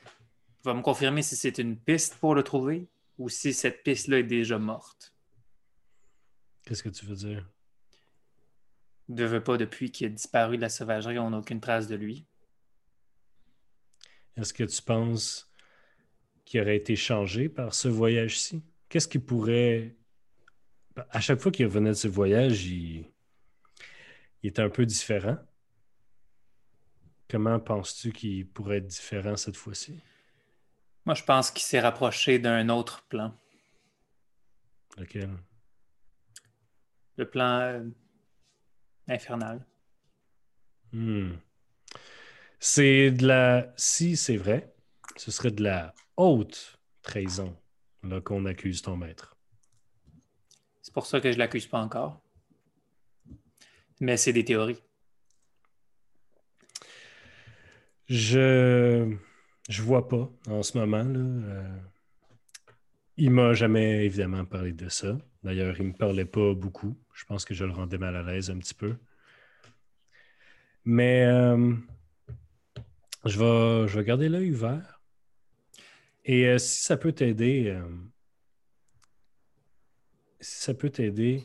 [0.63, 4.23] va me confirmer si c'est une piste pour le trouver ou si cette piste-là est
[4.23, 5.16] déjà morte.
[6.67, 7.49] Qu'est-ce que tu veux dire?
[9.07, 11.95] Ne veut pas depuis qu'il a disparu de la sauvagerie, on n'a aucune trace de
[11.95, 12.25] lui.
[14.35, 15.49] Est-ce que tu penses
[16.43, 18.65] qu'il aurait été changé par ce voyage-ci?
[18.89, 19.95] Qu'est-ce qui pourrait.
[21.11, 23.05] À chaque fois qu'il revenait de ce voyage, il...
[24.43, 25.37] il était un peu différent.
[27.29, 29.97] Comment penses-tu qu'il pourrait être différent cette fois-ci?
[31.05, 33.33] Moi, je pense qu'il s'est rapproché d'un autre plan.
[34.97, 35.29] Lequel?
[37.17, 37.83] Le plan euh,
[39.07, 39.65] infernal.
[40.91, 41.33] Hmm.
[42.59, 43.73] C'est de la.
[43.75, 44.73] Si c'est vrai,
[45.15, 47.55] ce serait de la haute trahison
[48.23, 49.35] qu'on accuse ton maître.
[50.81, 52.21] C'est pour ça que je l'accuse pas encore.
[53.99, 54.81] Mais c'est des théories.
[58.07, 59.17] Je
[59.67, 61.03] je vois pas en ce moment.
[61.03, 61.19] Là.
[61.19, 61.77] Euh,
[63.17, 65.17] il m'a jamais évidemment parlé de ça.
[65.43, 66.95] D'ailleurs, il me parlait pas beaucoup.
[67.13, 68.95] Je pense que je le rendais mal à l'aise un petit peu.
[70.85, 71.73] Mais euh,
[73.25, 75.01] je, vais, je vais garder l'œil ouvert.
[76.25, 77.87] Et euh, si ça peut t'aider, euh,
[80.39, 81.43] si ça peut t'aider,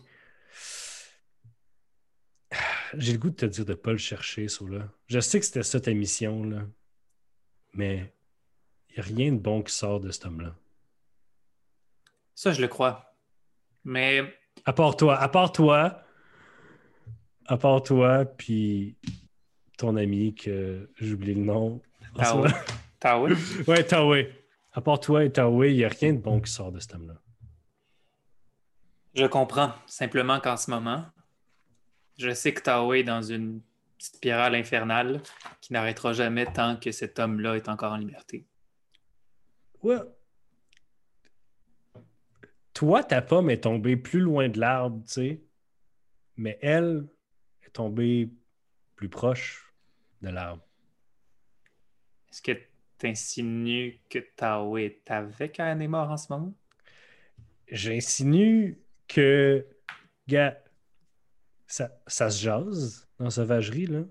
[2.94, 4.88] j'ai le goût de te dire de ne pas le chercher, là.
[5.06, 6.66] Je sais que c'était ça ta mission, là.
[7.72, 8.12] Mais
[8.90, 10.54] il n'y a rien de bon qui sort de cet homme-là.
[12.34, 13.14] Ça, je le crois.
[13.84, 14.22] Mais
[14.64, 16.02] À part toi, à part toi,
[17.46, 18.96] à part toi, puis
[19.76, 21.80] ton ami que j'oublie le nom.
[22.16, 22.44] Moment.
[23.00, 23.32] Taoui,
[23.66, 24.32] Ouais, Taoué.
[24.72, 26.94] À part toi et Taoué, il n'y a rien de bon qui sort de cet
[26.94, 27.14] homme-là.
[29.14, 29.72] je comprends.
[29.86, 31.04] Simplement qu'en ce moment,
[32.18, 33.60] je sais que Taoui est dans une
[33.98, 35.20] spirale infernale
[35.60, 38.46] qui n'arrêtera jamais tant que cet homme-là est encore en liberté.
[39.82, 39.96] Ouais.
[42.74, 45.42] Toi, ta pomme est tombée plus loin de l'arbre, tu sais,
[46.36, 47.06] mais elle
[47.62, 48.30] est tombée
[48.96, 49.74] plus proche
[50.22, 50.64] de l'arbre.
[52.30, 52.52] Est-ce que
[52.98, 56.54] tu insinues que Tao est avec Anémor en ce moment?
[57.68, 59.66] J'insinue que,
[60.28, 60.62] gars,
[61.66, 64.04] ça, ça se jase dans Sauvagerie, là.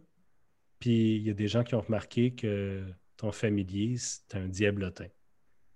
[0.79, 2.83] Puis il y a des gens qui ont remarqué que
[3.17, 5.07] ton familier, c'est un diablotin.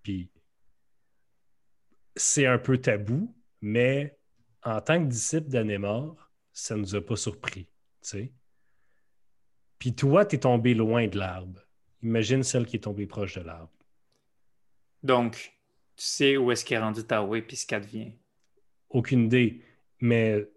[0.01, 0.31] Puis
[2.15, 4.17] c'est un peu tabou, mais
[4.63, 7.67] en tant que disciple d'Anémor, ça ne nous a pas surpris.
[9.79, 11.61] Puis toi, tu es tombé loin de l'arbre.
[12.01, 13.71] Imagine celle qui est tombée proche de l'arbre.
[15.03, 15.53] Donc,
[15.95, 18.13] tu sais où est-ce qu'est rendu Taoué puis ce qu'elle devient.
[18.89, 19.61] Aucune idée.
[19.99, 20.47] Mais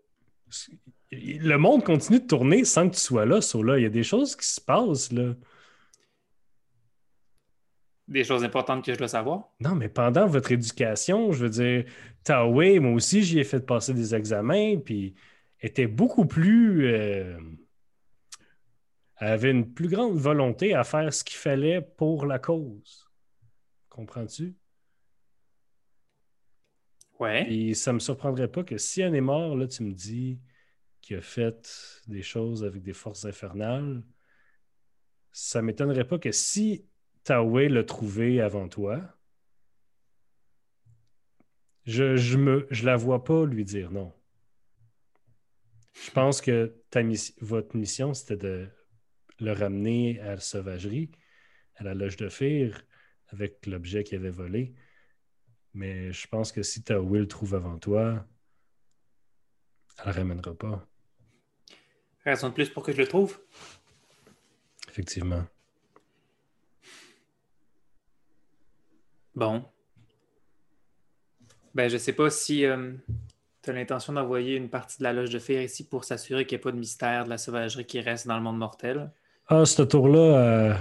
[1.10, 3.78] le monde continue de tourner sans que tu sois là, là.
[3.78, 5.34] Il y a des choses qui se passent, là.
[8.08, 9.50] Des choses importantes que je dois savoir?
[9.60, 11.84] Non, mais pendant votre éducation, je veux dire,
[12.24, 15.14] Taoué, moi aussi, j'y ai fait passer des examens, puis
[15.60, 16.86] était beaucoup plus.
[16.86, 17.38] euh,
[19.16, 23.08] avait une plus grande volonté à faire ce qu'il fallait pour la cause.
[23.88, 24.54] Comprends-tu?
[27.18, 27.52] Ouais.
[27.52, 30.38] Et ça me surprendrait pas que si Anne est mort, là, tu me dis
[31.00, 34.04] qu'il a fait des choses avec des forces infernales.
[35.32, 36.86] Ça m'étonnerait pas que si
[37.28, 39.02] Taoué l'a trouvé avant toi,
[41.84, 44.14] je, je, me, je la vois pas lui dire non.
[45.92, 48.68] Je pense que ta miss- votre mission, c'était de
[49.40, 51.10] le ramener à la sauvagerie,
[51.74, 52.82] à la loge de Fir,
[53.26, 54.74] avec l'objet qu'il avait volé.
[55.74, 58.26] Mais je pense que si ta Will trouve avant toi,
[59.98, 60.88] elle le ramènera pas.
[62.24, 63.38] Raison de plus pour que je le trouve?
[64.88, 65.44] Effectivement.
[69.38, 69.62] Bon.
[71.72, 72.64] Ben, je sais pas si
[73.62, 76.56] tu as l'intention d'envoyer une partie de la loge de fer ici pour s'assurer qu'il
[76.56, 79.12] n'y ait pas de mystère de la sauvagerie qui reste dans le monde mortel.
[79.46, 80.74] Ah, ce tour-là, euh,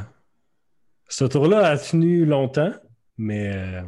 [1.08, 2.74] ce tour-là a tenu longtemps,
[3.20, 3.84] mais euh,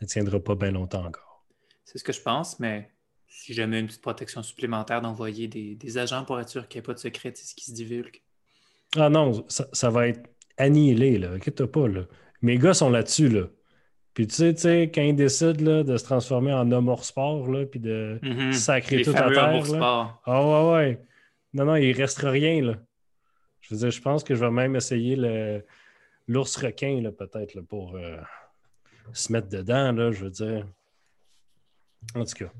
[0.00, 1.44] elle tiendra pas bien longtemps encore.
[1.84, 2.92] C'est ce que je pense, mais
[3.26, 6.84] si jamais une petite protection supplémentaire d'envoyer des, des agents pour être sûr qu'il n'y
[6.84, 8.22] ait pas de secret, c'est ce qui se divulgue.
[8.94, 11.32] Ah non, ça, ça va être annihilé, là.
[11.32, 12.02] Inquiète pas, là.
[12.40, 13.48] Mes gars sont là-dessus, là.
[14.20, 17.06] Puis tu sais, tu sais, quand ils décident là, de se transformer en homme hors
[17.06, 18.52] sport, là, puis de Mhm.
[18.52, 20.20] sacrer Les tout à terre, là.
[20.26, 21.02] Ah ouais, ouais.
[21.54, 22.74] Non, non, il restera rien, là.
[23.62, 25.64] Je veux dire, je pense que je vais même essayer le
[26.28, 28.18] l'ours requin, là, peut-être, là, pour euh,
[29.14, 30.66] se mettre dedans, là, je veux dire.
[32.14, 32.50] En tout cas.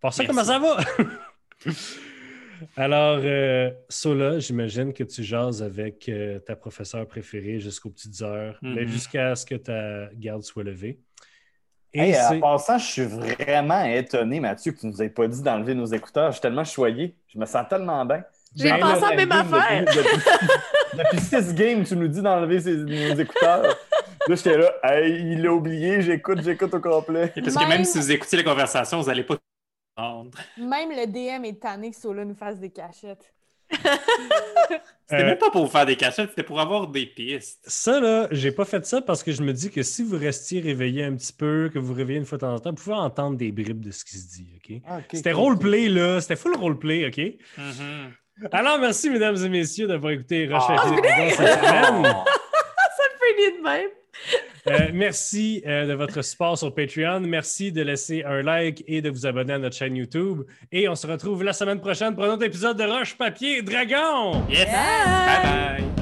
[0.00, 0.26] Pour ça, Merci.
[0.26, 0.78] comment ça va?
[2.76, 8.58] Alors, euh, Sola, j'imagine que tu jases avec euh, ta professeure préférée jusqu'aux petites heures,
[8.62, 8.88] mais Mhm.
[8.88, 10.98] jusqu'à ce que ta garde soit levée.
[11.94, 15.26] Et Hey, c'est- en passant, je suis vraiment étonné, Mathieu, que tu nous aies pas
[15.26, 16.28] dit d'enlever nos écouteurs.
[16.28, 17.14] Je suis tellement choyé.
[17.32, 18.22] Je me sens tellement bien.
[18.56, 19.84] J'ai pensé à même Depuis- affaire.
[19.84, 23.62] Depuis, depuis six games, tu nous dis d'enlever ces- nos écouteurs.
[24.28, 27.32] Là, j'étais là, hey, il l'a oublié, j'écoute, j'écoute au complet.
[27.36, 29.36] Et Parce que Même- si vous écoutez la conversation, vous n'allez pas.
[30.56, 33.32] Même le DM est tanné que Sola nous fasse des cachettes.
[35.08, 37.60] C'était Euh, même pas pour vous faire des cachettes, c'était pour avoir des pistes.
[37.66, 40.60] Ça, là, j'ai pas fait ça parce que je me dis que si vous restiez
[40.60, 42.96] réveillé un petit peu, que vous réveillez une fois de temps en temps, vous pouvez
[42.96, 44.80] entendre des bribes de ce qui se dit, OK?
[45.12, 46.20] C'était roleplay, là.
[46.20, 47.18] C'était full roleplay, OK?
[47.58, 48.12] Mhm.
[48.52, 52.02] Alors, merci, mesdames et messieurs, d'avoir écouté Roche Ah, Infinite Dragons cette semaine.
[52.96, 53.90] Ça finit de même.
[54.66, 57.20] Euh, merci euh, de votre support sur Patreon.
[57.20, 60.42] Merci de laisser un like et de vous abonner à notre chaîne YouTube.
[60.72, 64.42] Et on se retrouve la semaine prochaine pour un autre épisode de Roche Papier Dragon.
[64.48, 64.66] Yes!
[64.66, 65.97] Bye bye!